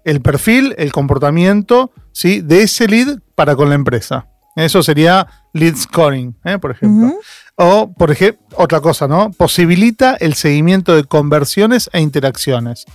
[0.04, 2.40] el perfil, el comportamiento ¿sí?
[2.40, 4.26] de ese lead para con la empresa.
[4.56, 6.58] Eso sería lead scoring, ¿eh?
[6.58, 7.14] por ejemplo.
[7.56, 9.30] O, por ejemplo, otra cosa, ¿no?
[9.30, 12.86] Posibilita el seguimiento de conversiones e interacciones,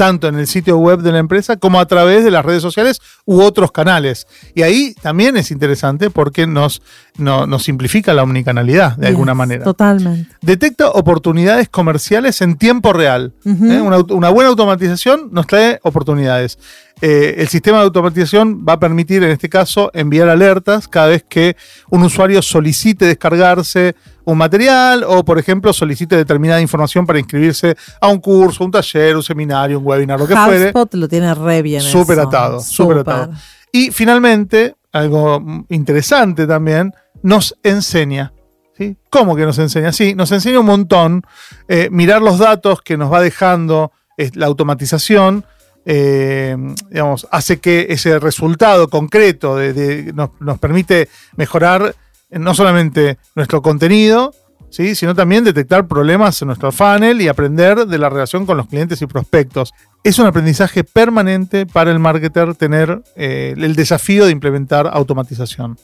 [0.00, 3.02] tanto en el sitio web de la empresa como a través de las redes sociales
[3.26, 4.26] u otros canales.
[4.54, 6.80] Y ahí también es interesante porque nos,
[7.20, 9.64] no- nos simplifica la omnicanalidad de alguna manera.
[9.64, 10.30] Totalmente.
[10.40, 13.32] Detecta oportunidades comerciales en tiempo real.
[13.44, 13.80] ¿eh?
[13.80, 16.58] Una, buena automatización nos trae oportunidades.
[17.02, 21.24] Eh, el sistema de automatización va a permitir, en este caso, enviar alertas cada vez
[21.26, 21.56] que
[21.88, 28.08] un usuario solicite descargarse un material o, por ejemplo, solicite determinada información para inscribirse a
[28.08, 30.66] un curso, un taller, un seminario, un webinar, lo que fuere.
[30.66, 31.80] HubSpot lo tiene re bien.
[31.80, 33.32] Súper atado, súper atado.
[33.72, 38.32] Y finalmente, algo interesante también, nos enseña.
[38.76, 38.96] ¿sí?
[39.10, 39.92] ¿Cómo que nos enseña?
[39.92, 41.22] Sí, nos enseña un montón.
[41.68, 45.44] eh, mirar los datos que nos va dejando eh, la automatización.
[45.86, 46.56] eh,
[46.90, 49.58] digamos, hace que ese resultado concreto
[50.14, 51.94] nos, nos permite mejorar
[52.30, 54.34] no solamente nuestro contenido,
[54.68, 54.94] ¿sí?
[54.94, 59.00] sino también detectar problemas en nuestro funnel y aprender de la relación con los clientes
[59.02, 59.72] y prospectos.
[60.04, 65.78] Es un aprendizaje permanente para el marketer tener el desafío de implementar automatización.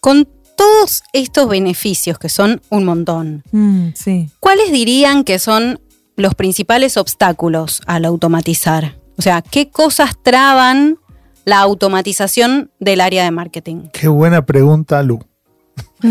[0.00, 0.28] Con
[0.58, 4.28] todos estos beneficios, que son un montón, Mm, sí.
[4.40, 5.80] ¿cuáles dirían que son
[6.16, 8.96] los principales obstáculos al automatizar?
[9.16, 10.98] O sea, ¿qué cosas traban
[11.44, 13.88] la automatización del área de marketing?
[13.92, 15.20] Qué buena pregunta, Lu.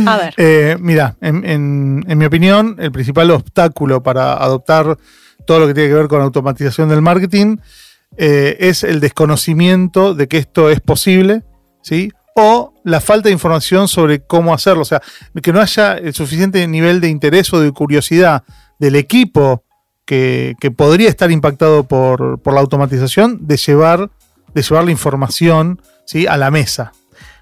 [0.06, 0.34] A ver.
[0.38, 4.98] Eh, mira, en, en- en mi opinión, el principal obstáculo para adoptar
[5.46, 7.58] todo lo que tiene que ver con automatización del marketing
[8.18, 11.44] eh, es el desconocimiento de que esto es posible,
[11.82, 12.12] ¿sí?
[12.36, 14.82] O la falta de información sobre cómo hacerlo.
[14.82, 15.02] O sea,
[15.44, 18.44] que no haya el suficiente nivel de interés o de curiosidad
[18.80, 19.66] del equipo
[20.06, 24.10] que, que podría estar impactado por, por la automatización de llevar,
[24.54, 26.28] de llevar la información ¿sí?
[26.28, 26.94] a la mesa.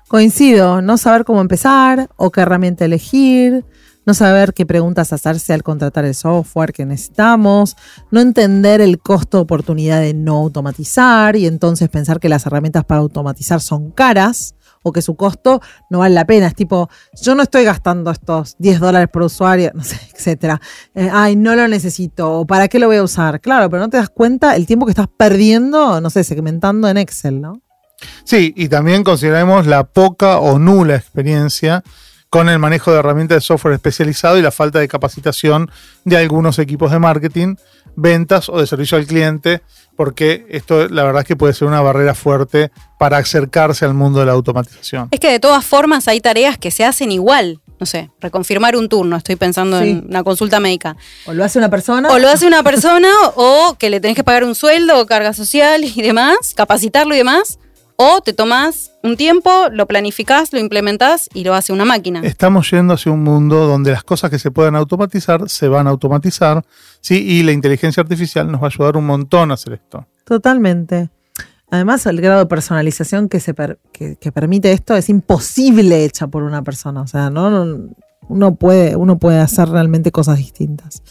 [0.07, 3.65] Coincido, no saber cómo empezar o qué herramienta elegir,
[4.07, 7.75] no saber qué preguntas hacerse al contratar el software que necesitamos,
[8.09, 13.01] no entender el costo oportunidad de no automatizar y entonces pensar que las herramientas para
[13.01, 14.55] automatizar son caras
[14.85, 16.45] o que su costo no vale la pena.
[16.45, 20.61] Es tipo, yo no estoy gastando estos 10 dólares por usuario, no sé, etcétera.
[20.93, 23.41] Eh, ay, no lo necesito, para qué lo voy a usar.
[23.41, 26.97] Claro, pero no te das cuenta el tiempo que estás perdiendo, no sé, segmentando en
[26.97, 27.61] Excel, ¿no?
[28.23, 31.83] Sí, y también consideremos la poca o nula experiencia
[32.35, 35.71] con el manejo de herramientas de software especializado y la falta de capacitación
[36.03, 37.55] de algunos equipos de marketing,
[37.95, 39.61] ventas o de servicio al cliente,
[39.95, 44.19] porque esto la verdad es que puede ser una barrera fuerte para acercarse al mundo
[44.19, 45.07] de la automatización.
[45.11, 47.61] Es que de todas formas hay tareas que se hacen igual.
[47.79, 49.91] No sé, reconfirmar un turno, estoy pensando Sí.
[49.91, 50.97] en una consulta médica.
[51.27, 52.09] O lo hace una persona.
[52.09, 55.31] O lo hace una persona o que le tenés que pagar un sueldo o carga
[55.31, 57.59] social y demás, capacitarlo y demás.
[57.97, 62.19] O te tomás un tiempo, lo planificás, lo implementás y lo hace una máquina.
[62.23, 65.91] Estamos yendo hacia un mundo donde las cosas que se puedan automatizar se van a
[65.91, 66.65] automatizar,
[66.99, 67.15] ¿sí?
[67.25, 70.05] Y la inteligencia artificial nos va a ayudar un montón a hacer esto.
[70.25, 71.09] Totalmente.
[71.71, 76.27] Además, el grado de personalización que, se per- que, que permite esto es imposible hecha
[76.27, 77.01] por una persona.
[77.01, 77.89] O sea, no, no-
[78.27, 81.01] uno, puede, uno puede hacer realmente cosas distintas.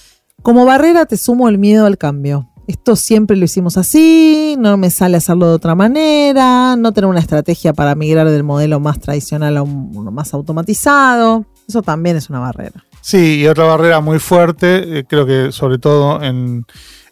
[0.43, 2.51] Como barrera te sumo el miedo al cambio.
[2.67, 7.21] Esto siempre lo hicimos así, no me sale hacerlo de otra manera, no tener una
[7.21, 11.45] estrategia para migrar del modelo más tradicional a un- uno más automatizado.
[11.69, 12.85] Eso también es una barrera.
[13.03, 16.65] Sí, y otra barrera muy fuerte, eh, creo que sobre todo en,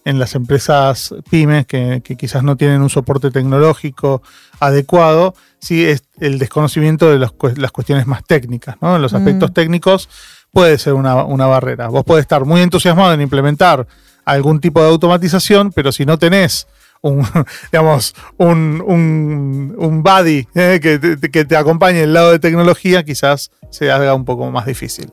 [0.06, 4.22] en las empresas pymes que, que quizás no tienen un soporte tecnológico
[4.58, 8.98] adecuado, sí es el desconocimiento de los las cuestiones más técnicas, ¿no?
[8.98, 9.54] Los aspectos Mm.
[9.54, 10.08] técnicos
[10.50, 11.88] puede ser una, una barrera.
[11.88, 13.86] Vos podés estar muy entusiasmado en implementar
[14.24, 16.66] algún tipo de automatización, pero si no tenés
[17.02, 17.26] un,
[17.72, 23.04] digamos, un, un, un buddy eh, que, te, que te acompañe del lado de tecnología,
[23.04, 25.12] quizás se haga un poco más difícil.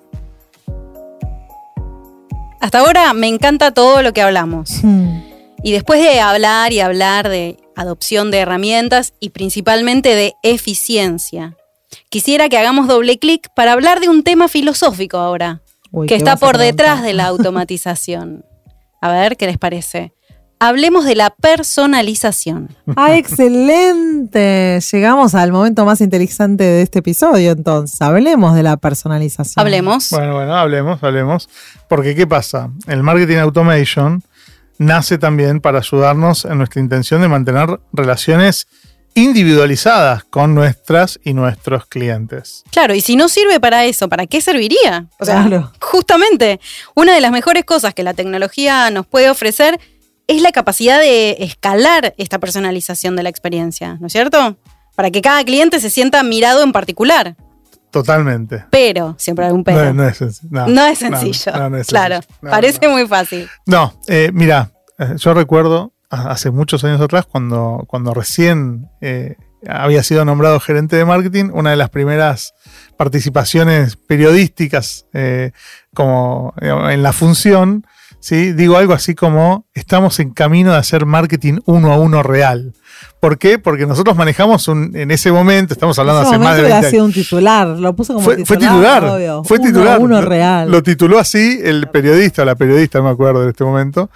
[2.62, 4.82] Hasta ahora me encanta todo lo que hablamos.
[5.63, 11.56] Y después de hablar y hablar de adopción de herramientas y principalmente de eficiencia,
[12.10, 16.17] quisiera que hagamos doble clic para hablar de un tema filosófico ahora, Uy, que ¿qué
[16.17, 18.43] está por detrás de la automatización.
[19.02, 20.14] A ver, ¿qué les parece?
[20.62, 22.76] Hablemos de la personalización.
[22.98, 24.80] ¡Ah, excelente!
[24.92, 28.02] Llegamos al momento más interesante de este episodio, entonces.
[28.02, 29.66] Hablemos de la personalización.
[29.66, 30.10] Hablemos.
[30.10, 31.50] Bueno, bueno, hablemos, hablemos.
[31.88, 32.72] Porque, ¿qué pasa?
[32.88, 34.22] El marketing automation
[34.80, 38.68] nace también para ayudarnos en nuestra intención de mantener relaciones
[39.15, 42.63] individualizadas con nuestras y nuestros clientes.
[42.72, 45.08] Claro, y si no sirve para eso, ¿para qué serviría?
[45.19, 45.72] O sea, Claro.
[45.82, 46.60] justamente,
[46.95, 49.80] una de las mejores cosas que la tecnología nos puede ofrecer
[50.28, 54.58] es la capacidad de escalar esta personalización de la experiencia, ¿no es cierto?
[54.95, 57.36] Para que cada cliente se sienta mirado en particular.
[57.91, 58.65] Totalmente.
[58.69, 59.86] Pero, siempre hay un pero.
[59.93, 60.50] No, no es sencillo.
[60.52, 61.52] No, No es sencillo.
[61.54, 62.50] no, no es claro, sencillo.
[62.52, 62.91] Parece no.
[62.91, 63.50] muy fácil.
[63.65, 69.36] No, eh, mira, eh, yo recuerdo hace muchos años atrás, cuando, cuando recién eh,
[69.67, 72.54] había sido nombrado gerente de marketing, una de las primeras
[72.98, 75.52] participaciones periodísticas eh,
[75.93, 77.86] como en la función,
[78.20, 78.54] ¿sí?
[78.54, 82.74] digo algo así como estamos en camino de hacer marketing uno a uno real.
[83.22, 83.60] ¿Por qué?
[83.60, 86.64] Porque nosotros manejamos un, en ese momento, estamos hablando En ese hace más de momento
[86.64, 86.92] 20 hubiera años.
[86.92, 88.48] sido un titular, lo puso como Fue, titular.
[88.48, 89.44] fue titular, obvio.
[89.46, 90.00] fue Uno- titular.
[90.00, 90.72] Uno, Lo- real.
[90.72, 94.10] Lo tituló así el periodista, la periodista, no me acuerdo de este momento.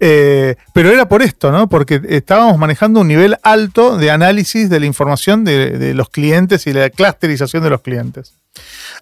[0.00, 1.68] Eh, pero era por esto, ¿no?
[1.68, 6.66] Porque estábamos manejando un nivel alto de análisis de la información de, de los clientes
[6.66, 8.34] y la clusterización de los clientes.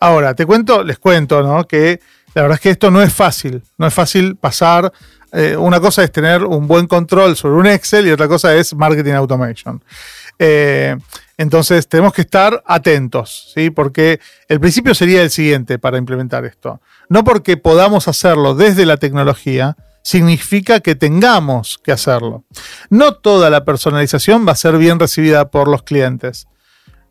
[0.00, 1.64] Ahora, te cuento, les cuento, ¿no?
[1.66, 2.00] Que
[2.34, 3.62] la verdad es que esto no es fácil.
[3.78, 4.92] No es fácil pasar.
[5.32, 8.74] eh, una cosa es tener un buen control sobre un Excel y otra cosa es
[8.74, 9.82] marketing automation.
[10.38, 10.96] Eh,
[11.36, 13.70] entonces tenemos que estar atentos, ¿sí?
[13.70, 16.80] Porque el principio sería el siguiente para implementar esto.
[17.08, 22.44] No porque podamos hacerlo desde la tecnología, significa que tengamos que hacerlo.
[22.90, 26.46] No toda la personalización va a ser bien recibida por los clientes.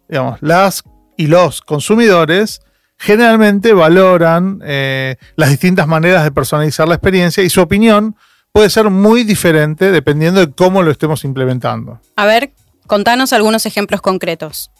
[0.08, 0.84] Digamos, las
[1.18, 2.62] y los consumidores
[3.04, 8.16] generalmente valoran eh, las distintas maneras de personalizar la experiencia y su opinión
[8.54, 12.00] puede ser muy diferente dependiendo de cómo lo estemos implementando.
[12.16, 12.54] A ver,
[12.88, 14.72] contanos algunos ejemplos concretos.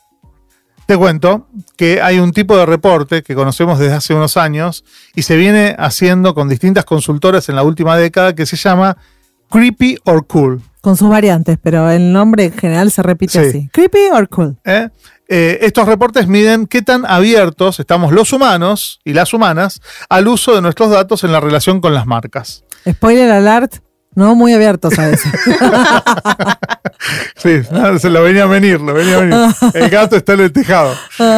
[0.86, 5.23] Te cuento que hay un tipo de reporte que conocemos desde hace unos años y
[5.23, 8.97] se viene haciendo con distintas consultoras en la última década que se llama
[9.49, 10.62] Creepy or Cool.
[10.81, 13.47] Con sus variantes, pero el nombre en general se repite Sí.
[13.47, 13.69] así.
[13.71, 14.57] Creepy or cool.
[14.65, 14.89] ¿eh?
[15.35, 20.53] Eh, estos reportes miden qué tan abiertos estamos los humanos y las humanas al uso
[20.53, 22.63] de nuestros datos en la relación con las marcas.
[22.87, 23.77] Spoiler alert,
[24.13, 25.33] no muy abiertos a veces.
[27.35, 29.37] Sí, no, se lo venía a venir, lo venía a venir.
[29.73, 30.93] El gato está en el tejado.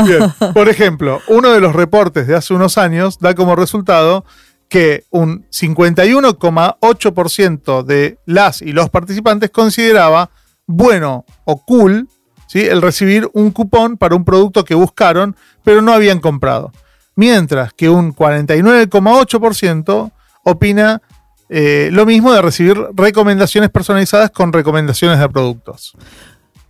[0.05, 0.31] Bien.
[0.53, 4.25] Por ejemplo, uno de los reportes de hace unos años da como resultado
[4.69, 10.29] que un 51,8% de las y los participantes consideraba
[10.67, 12.10] bueno o cool
[12.53, 16.71] el recibir un cupón para un producto que buscaron pero no habían comprado.
[17.15, 20.12] Mientras que un 49,8%
[20.43, 21.01] opina
[21.49, 25.93] eh, lo mismo de recibir recomendaciones personalizadas con recomendaciones de productos.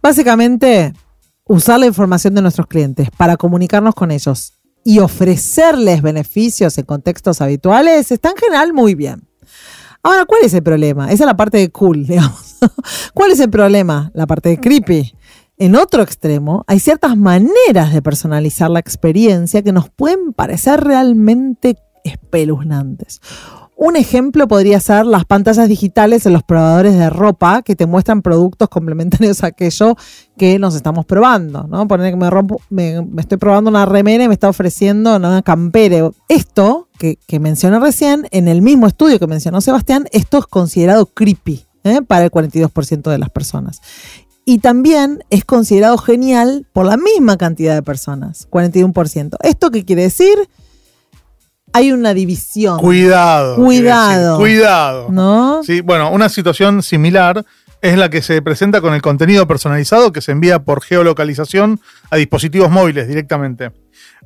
[0.01, 0.93] Básicamente,
[1.45, 4.53] usar la información de nuestros clientes para comunicarnos con ellos
[4.83, 9.27] y ofrecerles beneficios en contextos habituales está en general muy bien.
[10.03, 11.05] Ahora, ¿cuál es el problema?
[11.05, 12.57] Esa es la parte de cool, digamos.
[13.13, 14.11] ¿Cuál es el problema?
[14.13, 15.15] La parte de creepy.
[15.57, 21.77] En otro extremo, hay ciertas maneras de personalizar la experiencia que nos pueden parecer realmente
[22.03, 23.21] espeluznantes.
[23.77, 28.21] Un ejemplo podría ser las pantallas digitales en los probadores de ropa que te muestran
[28.21, 29.95] productos complementarios a aquello
[30.37, 31.87] que nos estamos probando, ¿no?
[31.87, 36.09] Poner que me, rompo, me, estoy probando una remera y me está ofreciendo una campere.
[36.29, 41.05] Esto que, que mencioné recién, en el mismo estudio que mencionó Sebastián, esto es considerado
[41.07, 42.01] creepy ¿eh?
[42.01, 43.81] para el 42% de las personas.
[44.45, 49.37] Y también es considerado genial por la misma cantidad de personas, 41%.
[49.41, 50.37] ¿Esto qué quiere decir?
[51.73, 52.77] Hay una división.
[52.77, 53.55] Cuidado.
[53.55, 54.37] Cuidado.
[54.37, 55.07] Cuidado.
[55.09, 55.63] ¿No?
[55.63, 57.43] Sí, bueno, una situación similar
[57.81, 61.81] es la que se presenta con el contenido personalizado que se envía por geolocalización
[62.11, 63.71] a dispositivos móviles directamente.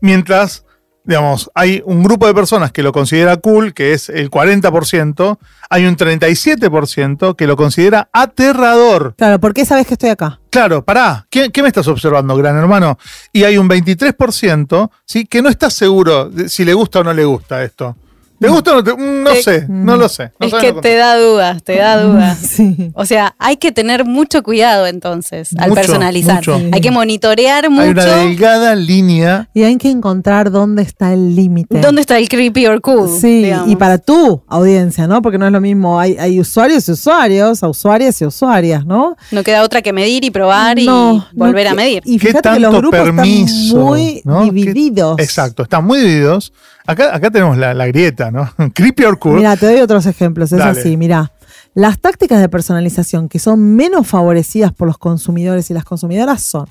[0.02, 0.66] Mientras,
[1.10, 5.86] digamos, hay un grupo de personas que lo considera cool, que es el 40%, hay
[5.88, 9.16] un 37% que lo considera aterrador.
[9.18, 10.40] Claro, ¿por qué sabes que estoy acá?
[10.52, 13.00] Claro, pará, ¿qué, qué me estás observando, gran hermano?
[13.34, 15.26] Y hay un 23%, ¿sí?
[15.26, 17.96] Que no está seguro de si le gusta o no le gusta esto.
[18.40, 20.32] ¿Te gusta o no te mm, No sé, no lo sé.
[20.40, 22.38] no es que te da dudas, te da dudas.
[22.50, 22.92] Sí.
[22.94, 26.38] O sea, hay que tener mucho cuidado entonces al Mucho, personalizar.
[26.38, 26.60] mucho.
[26.72, 29.50] Hay que monitorear Hay mucho una delgada línea.
[29.54, 31.80] Y hay que encontrar dónde está el límite.
[31.82, 33.10] dónde está el creepy or cool.
[33.20, 33.70] Sí, digamos.
[33.70, 35.22] y para tu audiencia, ¿no?
[35.22, 39.16] Porque no es lo mismo, hay, hay usuarios y usuarios, a usuarias y usuarias, ¿no?
[39.32, 40.86] No queda otra que medir y probar y
[41.34, 42.02] volver no a medir.
[42.06, 43.66] Y ¿Qué fíjate que los tanto grupos permiso?
[43.66, 44.40] están muy ¿no?
[44.46, 45.20] ¿Qué- divididos.
[45.20, 46.52] Exacto, están muy divididos.
[46.88, 48.50] Acá, acá tenemos la, la grieta, ¿no?
[48.74, 49.36] Creepy or cool.
[49.36, 50.80] Mira, te doy otros ejemplos, es Dale.
[50.80, 51.32] así, mira.
[51.76, 56.68] Las tácticas de personalización que son menos favorecidas por los consumidores y las consumidoras son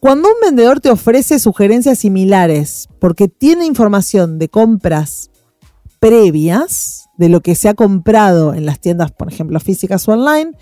[0.00, 5.30] cuando un vendedor te ofrece sugerencias similares porque tiene información de compras
[6.00, 10.52] previas de lo que se ha comprado en las tiendas, por ejemplo, físicas o online,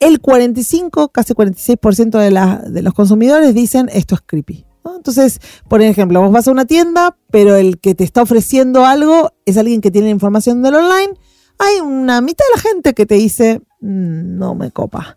[0.00, 4.64] el 45, casi 46% de, la- de los consumidores dicen esto es creepy.
[4.96, 9.30] Entonces, por ejemplo, vos vas a una tienda, pero el que te está ofreciendo algo
[9.46, 11.14] es alguien que tiene información del online.
[11.58, 15.16] Hay una mitad de la gente que te dice, "Mm, no me copa.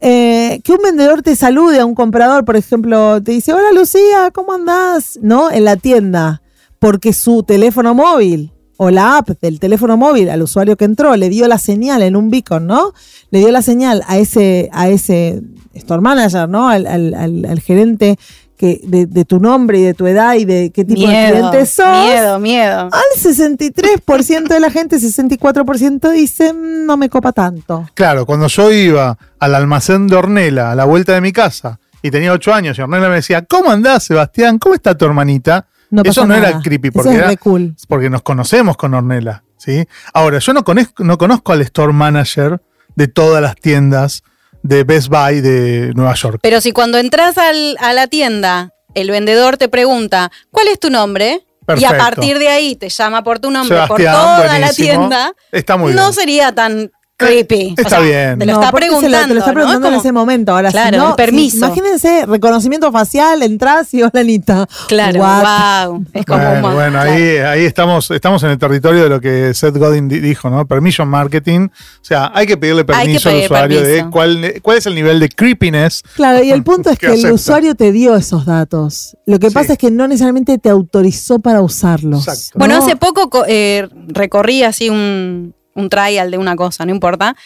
[0.00, 4.30] Eh, que un vendedor te salude a un comprador, por ejemplo, te dice, hola Lucía,
[4.32, 5.18] ¿cómo andás?
[5.22, 5.50] ¿No?
[5.50, 6.42] En la tienda,
[6.78, 11.30] porque su teléfono móvil o la app del teléfono móvil al usuario que entró le
[11.30, 12.92] dio la señal en un beacon, ¿no?
[13.30, 15.40] Le dio la señal a ese, a ese
[15.72, 16.68] store manager, ¿no?
[16.68, 18.18] Al- al gerente
[18.56, 21.50] que, de, de tu nombre y de tu edad y de qué tipo de Miedo,
[21.50, 21.86] cliente sos.
[22.06, 22.80] miedo, miedo.
[22.92, 27.88] Al 63% de la gente, 64% dice, "Mm, no me copa tanto.
[27.94, 32.10] Claro, cuando yo iba al almacén de Ornella a la vuelta de mi casa y
[32.10, 34.58] tenía 8 años y Ornella me decía, ¿cómo andás, Sebastián?
[34.58, 35.66] ¿Cómo está tu hermanita?
[35.90, 36.48] No Eso no nada.
[36.50, 37.74] era creepy Eso porque, es era- cool.
[37.88, 39.42] porque nos conocemos con Ornella.
[39.56, 39.86] ¿sí?
[40.12, 42.60] Ahora, yo no conozco, no conozco al store manager
[42.94, 44.22] de todas las tiendas
[44.68, 46.38] de Best Buy de Nueva York.
[46.42, 50.90] Pero si cuando entras al- a la tienda, el vendedor te pregunta, ¿cuál es tu
[50.90, 51.42] nombre?
[51.76, 55.32] Y a partir de ahí te llama por tu nombre Sebastián, por toda la tienda,
[55.50, 56.12] Está muy no bien.
[56.12, 57.74] sería tan creepy.
[57.76, 58.38] está bien.
[58.38, 59.28] Te lo No, está preguntando.
[59.28, 60.52] te lo está preguntando en como- ese momento.
[60.52, 61.50] Ahora, Claro, si no, permiso.
[61.52, 64.66] si- imagínense, reconocimiento facial, entras y hola Anita.
[64.88, 65.86] Claro, What?
[65.88, 66.04] wow.
[66.12, 67.10] Es como Bueno, bueno, claro.
[67.10, 70.66] ahí, ahí estamos, estamos en el territorio de lo que Seth Godin di- dijo, ¿no?
[70.66, 71.68] Permission marketing.
[71.68, 75.18] O sea, hay que pedirle que permiso al usuario de cuál, cuál es el nivel
[75.20, 76.02] de creepiness.
[76.14, 79.16] Claro, y el punto es Que que el usuario te dio esos datos.
[79.26, 79.54] Lo que Sí.
[79.54, 82.28] pasa es que no necesariamente te autorizó para usarlos.
[82.28, 82.58] Exacto.
[82.58, 82.84] Bueno, ¿no?
[82.84, 87.36] hace poco co- eh, recorrí así un, un trial de una cosa, no importa.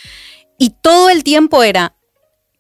[0.59, 1.95] Y todo el tiempo era,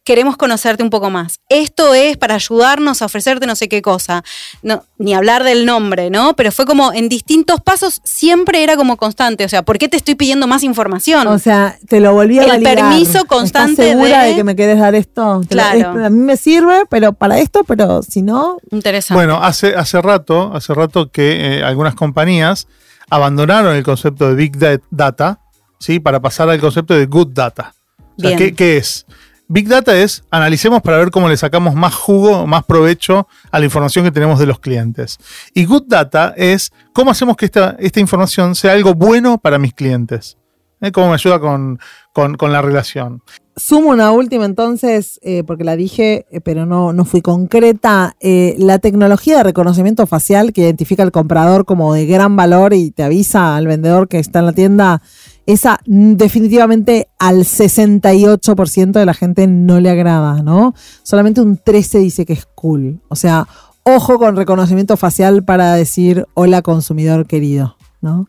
[0.04, 1.38] queremos conocerte un poco más.
[1.50, 4.24] Esto es para ayudarnos a ofrecerte no sé qué cosa.
[4.62, 6.34] No, ni hablar del nombre, ¿no?
[6.34, 9.44] Pero fue como en distintos pasos, siempre era como constante.
[9.44, 11.26] O sea, ¿por qué te estoy pidiendo más información?
[11.28, 12.74] O sea, te lo volví a El validar.
[12.76, 14.30] permiso constante ¿Estás segura de...
[14.30, 15.34] de- que me querés dar esto?
[15.34, 15.78] Lo- Claro.
[16.00, 19.14] es- a mí me sirve, pero para esto, pero si no, Interesante.
[19.22, 22.66] Bueno, hace, hace rato, hace rato que eh, algunas compañías
[23.10, 25.40] abandonaron el concepto de Big Da- Data,
[25.80, 25.98] ¿sí?
[25.98, 27.74] Para pasar al concepto de Good Data.
[28.16, 28.38] O sea, Bien.
[28.38, 29.06] ¿qué, qué es?
[29.52, 33.64] Big Data es analicemos para ver cómo le sacamos más jugo, más provecho a la
[33.64, 35.18] información que tenemos de los clientes.
[35.54, 39.74] Y Good Data es cómo hacemos que esta, esta información sea algo bueno para mis
[39.74, 40.36] clientes.
[40.80, 40.92] ¿Eh?
[40.92, 41.80] Cómo me ayuda con,
[42.12, 43.22] con- con la relación.
[43.56, 48.14] Sumo una última entonces, eh, porque la dije, eh, pero no, no fui concreta.
[48.20, 53.02] La tecnología de reconocimiento facial que identifica al comprador como de gran valor y te
[53.02, 55.02] avisa al vendedor que está en la tienda,
[55.46, 60.74] esa mm, definitivamente al 68% de la gente no le agrada, ¿no?
[61.02, 63.00] Solamente un 13 dice que es cool.
[63.08, 63.46] O sea,
[63.82, 68.28] ojo con reconocimiento facial para decir hola consumidor querido, ¿no?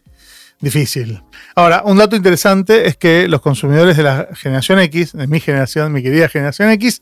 [0.62, 1.24] Difícil.
[1.56, 5.92] Ahora, un dato interesante es que los consumidores de la generación X, de mi generación,
[5.92, 7.02] mi querida generación X,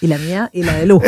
[0.00, 1.02] Y la mía y la de Luz.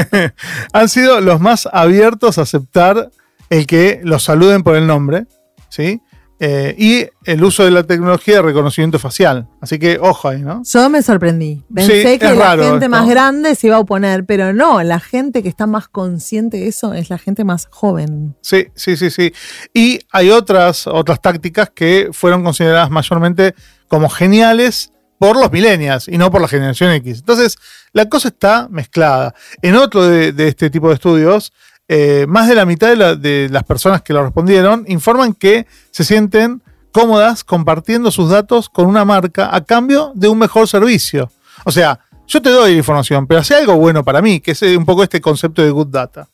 [0.72, 3.10] han sido los más abiertos a aceptar
[3.48, 5.26] el que los saluden por el nombre,
[5.70, 6.00] ¿sí?
[6.42, 9.46] Eh, y el uso de la tecnología de reconocimiento facial.
[9.60, 10.62] Así que ojo ahí, ¿no?
[10.64, 11.62] Yo me sorprendí.
[11.72, 12.88] Pensé Sí, que la gente esto.
[12.88, 16.68] más grande se iba a oponer, pero no, la gente que está más consciente de
[16.68, 18.34] eso es la gente más joven.
[18.40, 19.34] Sí, sí, sí, sí.
[19.74, 23.54] Y hay otras, otras tácticas que fueron consideradas mayormente
[23.88, 27.18] como geniales por los millennials y no por la generación X.
[27.18, 27.58] Entonces,
[27.92, 29.34] la cosa está mezclada.
[29.60, 31.52] En otro de, de este tipo de estudios,
[31.92, 35.66] eh, más de la mitad de, la- de las personas que lo respondieron informan que
[35.90, 36.62] se sienten
[36.92, 41.32] cómodas compartiendo sus datos con una marca a cambio de un mejor servicio.
[41.64, 44.62] O sea, yo te doy la información, pero hace algo bueno para mí, que es
[44.62, 46.28] eh, un poco este concepto de good data.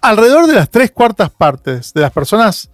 [0.00, 2.70] Alrededor de las tres cuartas partes de las personas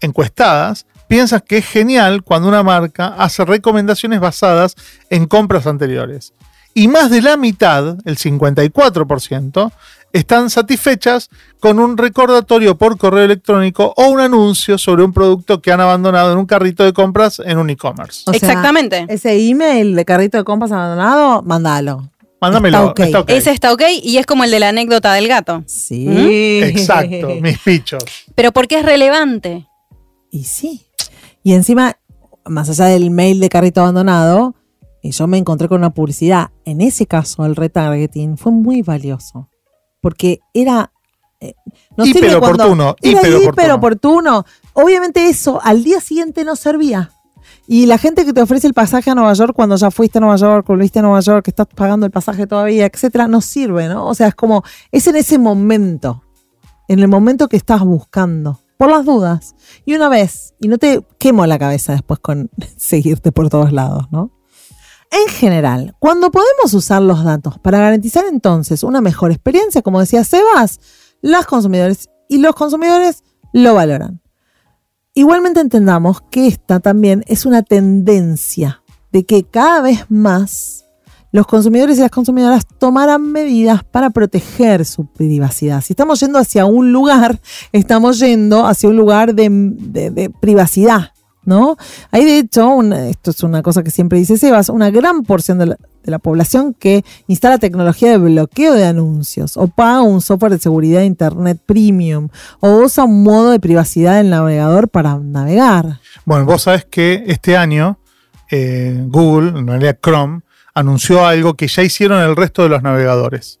[0.00, 4.74] encuestadas piensan que es genial cuando una marca hace recomendaciones basadas
[5.10, 6.32] en compras anteriores.
[6.74, 9.72] Y más de la mitad, el 54%,
[10.16, 11.28] están satisfechas
[11.60, 16.32] con un recordatorio por correo electrónico o un anuncio sobre un producto que han abandonado
[16.32, 18.22] en un carrito de compras en un e-commerce.
[18.26, 19.06] O sea, Exactamente.
[19.08, 22.10] Ese email de carrito de compras abandonado, mándalo.
[22.40, 22.78] Mándamelo.
[22.78, 23.00] está ok.
[23.00, 23.30] está ok.
[23.30, 25.64] Ese está ok y es como el de la anécdota del gato.
[25.66, 26.06] Sí.
[26.62, 28.02] Exacto, mis pichos.
[28.34, 29.66] Pero ¿por qué es relevante?
[30.30, 30.86] Y sí.
[31.42, 31.98] Y encima,
[32.44, 34.54] más allá del mail de carrito abandonado,
[35.02, 36.50] y yo me encontré con una publicidad.
[36.64, 39.48] En ese caso, el retargeting fue muy valioso.
[40.06, 40.92] Porque era.
[41.40, 41.54] eh,
[41.96, 42.04] no
[42.38, 42.64] cuando-
[43.02, 43.50] Era hiperoportuno.
[43.52, 44.44] hiperoportuno.
[44.74, 47.10] Obviamente, eso al día siguiente no servía.
[47.66, 50.20] Y la gente que te ofrece el pasaje a Nueva York cuando ya fuiste a
[50.20, 53.88] Nueva York, volviste a Nueva York, que estás pagando el pasaje todavía, etcétera, no sirve,
[53.88, 54.06] ¿no?
[54.06, 54.62] O sea, es como.
[54.92, 56.22] Es en ese momento.
[56.86, 58.60] En el momento que estás buscando.
[58.76, 59.56] Por las dudas.
[59.84, 60.54] Y una vez.
[60.60, 64.30] Y no te quemo la cabeza después con seguirte por todos lados, ¿no?
[65.10, 70.24] En general, cuando podemos usar los datos para garantizar entonces una mejor experiencia, como decía
[70.24, 70.80] Sebas,
[71.22, 74.20] las consumidores y los consumidores lo valoran.
[75.14, 78.82] Igualmente entendamos que esta también es una tendencia
[79.12, 80.84] de que cada vez más
[81.32, 85.80] los consumidores y las consumidoras tomarán medidas para proteger su privacidad.
[85.82, 87.40] Si estamos yendo hacia un lugar,
[87.72, 91.12] estamos yendo hacia un lugar de, de- de privacidad,
[91.46, 91.76] ¿no?
[92.10, 95.66] Hay de hecho, esto es una cosa que siempre dice Sebas, una gran porción de
[95.66, 100.52] la, de la población que instala tecnología de bloqueo de anuncios o paga un software
[100.52, 102.28] de seguridad de Internet Premium
[102.60, 106.00] o usa un modo de privacidad del navegador para navegar.
[106.24, 107.98] Bueno, vos sabés que este año
[108.50, 110.42] eh, Google, en realidad Chrome,
[110.74, 113.60] anunció algo que ya hicieron el resto de los navegadores.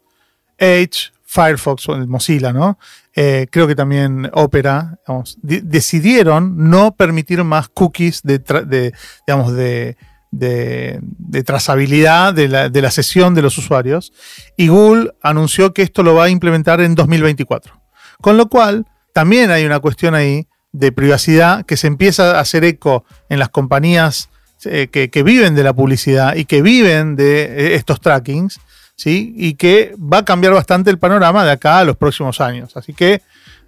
[0.58, 2.78] Edge, Firefox, o el Mozilla, ¿no?
[3.14, 4.98] Eh, creo que también Opera,
[5.42, 8.92] decidieron no permitir más cookies de, de,
[9.26, 9.96] digamos, de,
[10.30, 14.12] de- de trazabilidad de la, de la sesión de los usuarios.
[14.56, 17.80] Y Google anunció que esto lo va a implementar en 2024.
[18.20, 22.64] Con lo cual, también hay una cuestión ahí de privacidad que se empieza a hacer
[22.64, 24.28] eco en las compañías
[24.64, 28.58] eh, que, que viven de la publicidad y que viven de eh, estos trackings,
[28.96, 29.32] ¿sí?
[29.36, 32.76] Y que va a cambiar bastante el panorama de acá a los próximos años.
[32.76, 33.22] Así que,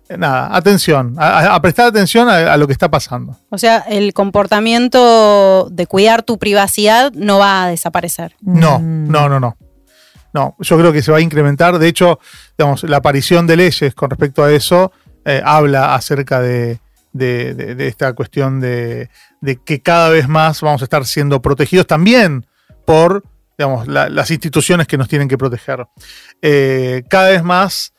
[0.08, 3.36] eh, nada, atención, a, prestar atención a, a lo que está pasando.
[3.50, 8.34] O sea, el comportamiento de cuidar tu privacidad no va a desaparecer.
[8.40, 9.08] No, Mm.
[9.10, 9.56] no, no, no.
[10.34, 11.78] No, yo creo que se va a incrementar.
[11.78, 12.20] De hecho,
[12.56, 14.92] digamos, la aparición de leyes con respecto a eso
[15.24, 16.80] eh, habla acerca de,
[17.12, 19.08] de- de- de esta cuestión de,
[19.40, 22.46] de que cada vez más vamos a estar siendo protegidos también
[22.86, 23.24] por
[23.58, 25.84] digamos, la- las instituciones que nos tienen que proteger.
[26.40, 27.92] Eh, cada vez más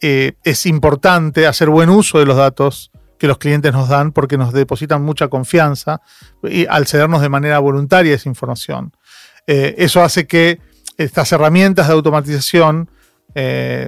[0.00, 4.38] eh, es importante hacer buen uso de los datos que los clientes nos dan porque
[4.38, 6.00] nos depositan mucha confianza
[6.44, 8.92] y al cedernos de manera voluntaria esa información.
[9.46, 10.60] Eh, eso hace que
[10.96, 12.88] estas herramientas de automatización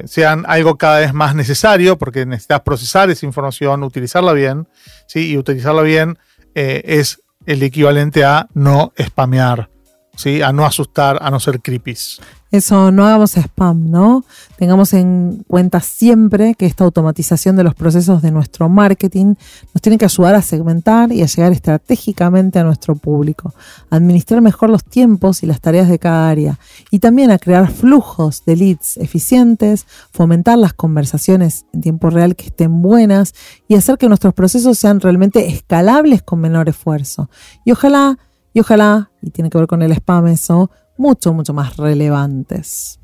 [0.04, 4.68] sean algo cada vez más necesario porque necesitas procesar esa información, utilizarla bien,
[5.08, 5.32] ¿sí?
[5.32, 6.16] y utilizarla bien
[6.54, 9.68] es el equivalente a no spamear,
[10.16, 10.42] ¿sí?
[10.42, 12.20] a no asustar, a no ser creepies.
[12.52, 14.26] Eso, no hagamos spam, ¿no?
[14.58, 19.36] Tengamos en cuenta siempre que esta automatización de los procesos de nuestro marketing
[19.72, 23.54] nos tiene que ayudar a segmentar y a llegar estratégicamente a nuestro público,
[23.88, 26.58] a administrar mejor los tiempos y las tareas de cada área
[26.90, 32.48] y también a crear flujos de leads eficientes, fomentar las conversaciones en tiempo real que
[32.48, 33.32] estén buenas
[33.66, 37.30] y hacer que nuestros procesos sean realmente escalables con menor esfuerzo.
[37.64, 38.18] Y ojalá,
[38.52, 43.00] y ojalá, y tiene que ver con el spam eso, mucho, mucho más relevantes.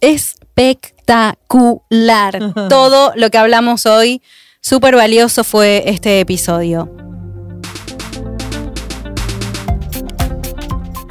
[0.00, 2.54] Espectacular.
[2.68, 4.20] Todo lo que hablamos hoy,
[4.60, 6.94] súper valioso fue este episodio.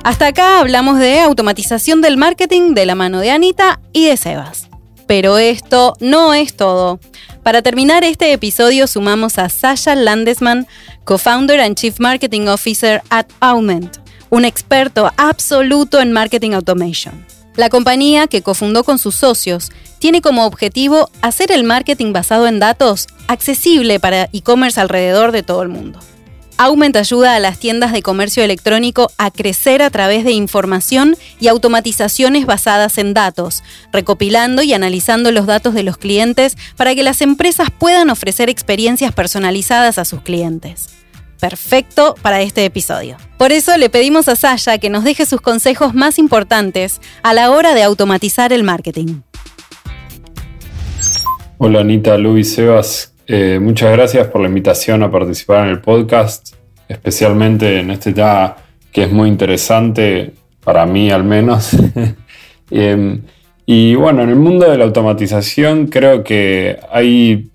[0.03, 4.69] Hasta acá hablamos de automatización del marketing de la mano de Anita y de Sebas.
[5.05, 7.01] Pero esto no es todo.
[7.43, 10.65] Para terminar este episodio sumamos a Sasha Landesman
[11.07, 13.95] co-founder and chief marketing officer at Aument,
[14.29, 17.25] un experto absoluto en marketing automation.
[17.55, 22.59] La compañía, que cofundó con sus socios, tiene como objetivo hacer el marketing basado en
[22.59, 25.99] datos accesible para e-commerce alrededor de todo el mundo.
[26.57, 31.47] Aument ayuda a las tiendas de comercio electrónico a crecer a través de información y
[31.47, 37.21] automatizaciones basadas en datos, recopilando y analizando los datos de los clientes para que las
[37.21, 40.96] empresas puedan ofrecer experiencias personalizadas a sus clientes.
[41.39, 43.17] Perfecto para este episodio.
[43.37, 47.51] Por eso le pedimos a Sasha que nos deje sus consejos más importantes a la
[47.51, 49.21] hora de automatizar el marketing.
[51.59, 56.55] Hola Anita, Luis, Sebas, eh, muchas gracias por la invitación a participar en el podcast,
[56.87, 58.55] especialmente en este tema
[58.91, 60.33] que es muy interesante,
[60.63, 61.71] para mí al menos.
[62.69, 63.21] Em,
[63.65, 67.49] y bueno, en el mundo de la automatización creo que hay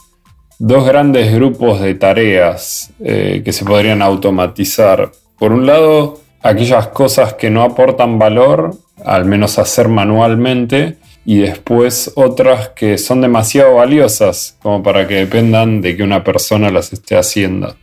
[0.64, 5.10] dos grandes grupos de tareas eh, que se podrían automatizar.
[5.36, 12.12] Por un lado, aquellas cosas que no aportan valor, al menos hacer manualmente, y después
[12.14, 17.16] otras que son demasiado valiosas como para que dependan de que una persona las esté
[17.16, 17.74] haciendo.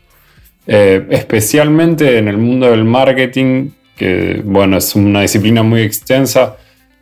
[0.66, 6.56] Eh, especialmente en el mundo del marketing, que bueno, es una disciplina muy extensa,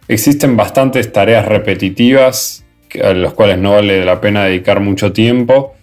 [0.07, 2.63] existen bastantes tareas repetitivas
[3.03, 5.75] a las cuales no vale la pena dedicar mucho tiempo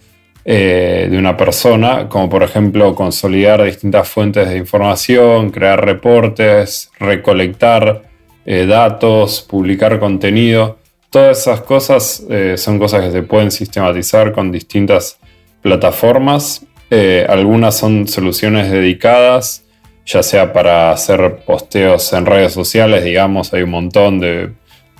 [0.47, 8.03] eh, de una persona, como por ejemplo consolidar distintas fuentes de información, crear reportes, recolectar
[8.45, 10.77] eh, datos, publicar contenido.
[11.09, 15.17] Todas esas cosas eh, son cosas que se pueden sistematizar con distintas
[15.61, 16.63] plataformas.
[17.27, 19.65] Algunas son soluciones dedicadas,
[20.05, 24.51] ya sea para hacer posteos en redes sociales, digamos, hay un montón de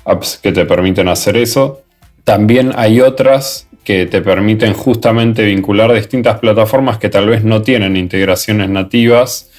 [0.04, 1.85] apps que te permiten hacer eso.
[2.26, 7.96] También hay otras que te permiten justamente vincular distintas plataformas que tal vez no tienen
[7.96, 9.50] integraciones nativas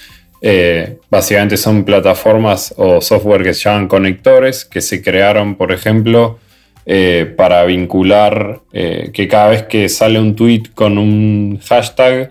[0.42, 6.38] eh, básicamente son plataformas o software que se llaman conectores, que se crearon, por ejemplo,
[6.84, 12.30] eh, para vincular eh, que cada vez que sale un tweet con un hashtag,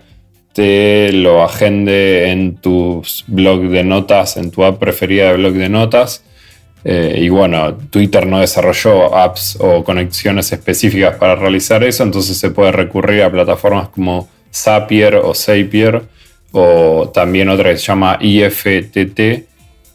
[0.52, 5.68] te lo agende en tus blog de notas, en tu app preferida de blog de
[5.68, 6.24] notas.
[6.88, 12.70] Y bueno, Twitter no desarrolló apps o conexiones específicas para realizar eso, entonces se puede
[12.70, 16.02] recurrir a plataformas como Zapier o Zapier
[16.52, 19.16] o también otra que se llama IFTT,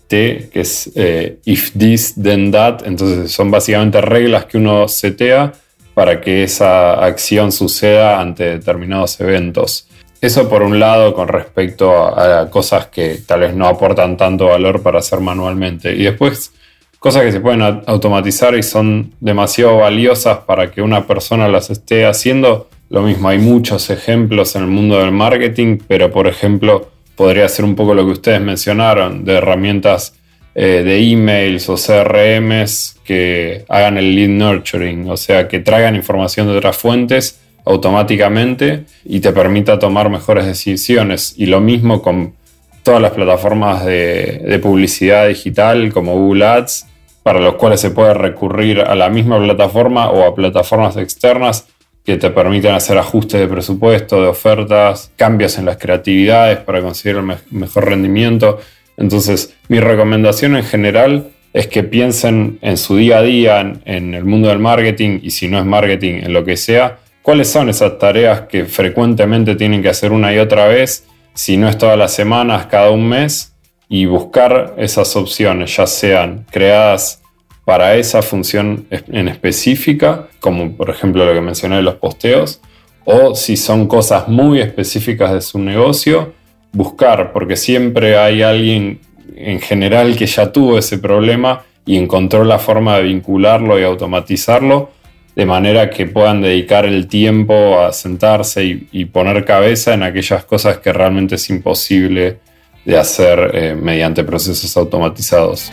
[0.09, 5.53] que es eh, If This Then That, entonces son básicamente reglas que uno setea
[5.93, 9.87] para que esa acción suceda ante determinados eventos.
[10.19, 14.83] Eso por un lado con respecto a, cosas que tal vez no aportan tanto valor
[14.83, 15.93] para hacer manualmente.
[15.93, 16.53] Y después
[17.01, 22.05] cosas que se pueden automatizar y son demasiado valiosas para que una persona las esté
[22.05, 27.49] haciendo, lo mismo, hay muchos ejemplos en el mundo del marketing, pero por ejemplo, podría
[27.49, 30.13] ser un poco lo que ustedes mencionaron, de herramientas
[30.53, 36.45] eh, de emails o CRMs que hagan el lead nurturing, o sea, que traigan información
[36.45, 41.33] de otras fuentes automáticamente y te permita tomar mejores decisiones.
[41.35, 42.35] Y lo mismo con
[42.83, 46.90] todas las plataformas de, de publicidad digital como Google Ads,
[47.23, 51.67] para los cuales se puede recurrir a la misma plataforma o a plataformas externas
[52.03, 57.17] que te permiten hacer ajustes de presupuesto, de ofertas, cambios en las creatividades para conseguir
[57.17, 58.59] el mejor rendimiento.
[58.97, 64.25] Entonces, mi recomendación en general es que piensen en su día a día, en, el
[64.25, 67.99] mundo del marketing y si no es marketing, en lo que sea, cuáles son esas
[67.99, 72.13] tareas que frecuentemente tienen que hacer una y otra vez, si no es todas las
[72.13, 73.50] semanas, cada un mes,
[73.93, 77.21] y buscar esas opciones, ya sean creadas
[77.65, 82.61] para esa función en específica, como por ejemplo lo que mencioné de los posteos,
[83.03, 86.31] o si son cosas muy específicas de su negocio,
[86.71, 89.01] buscar, porque siempre hay alguien
[89.35, 94.89] en general que ya tuvo ese problema y encontró la forma de vincularlo y automatizarlo,
[95.35, 100.77] de manera que puedan dedicar el tiempo a sentarse y, poner cabeza en aquellas cosas
[100.77, 102.37] que realmente es imposible
[102.85, 105.71] de hacer eh, mediante procesos automatizados.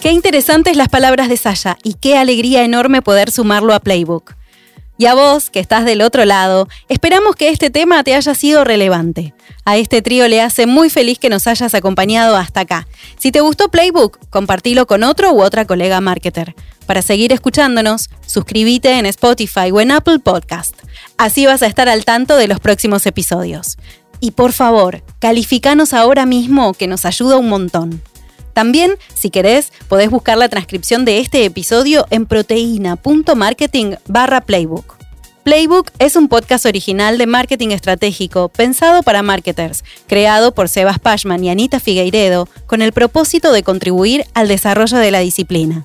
[0.00, 4.32] Qué interesantes las palabras de Sasha y qué alegría enorme poder sumarlo a Playbook.
[4.96, 8.64] Y a vos, que estás del otro lado, esperamos que este tema te haya sido
[8.64, 9.34] relevante.
[9.64, 12.86] A este trío le hace muy feliz que nos hayas acompañado hasta acá.
[13.18, 16.54] Si te gustó Playbook, compartilo con otro u otra colega marketer.
[16.90, 20.74] Para seguir escuchándonos, suscríbete en Spotify o en Apple Podcast.
[21.18, 23.78] Así vas a estar al tanto de los próximos episodios.
[24.18, 28.02] Y por favor, calificanos ahora mismo que nos ayuda un montón.
[28.54, 34.96] También, si querés, podés buscar la transcripción de este episodio en proteína.marketing barra playbook.
[35.44, 41.44] Playbook es un podcast original de marketing estratégico pensado para marketers, creado por Sebas Pashman
[41.44, 45.84] y Anita Figueiredo con el propósito de contribuir al desarrollo de la disciplina.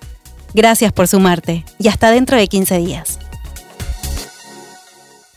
[0.55, 3.19] Gracias por sumarte y hasta dentro de 15 días.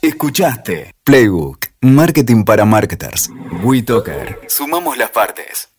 [0.01, 3.29] Escuchaste Playbook, Marketing para Marketers.
[3.65, 4.39] WeToker.
[4.47, 5.71] Sumamos las partes.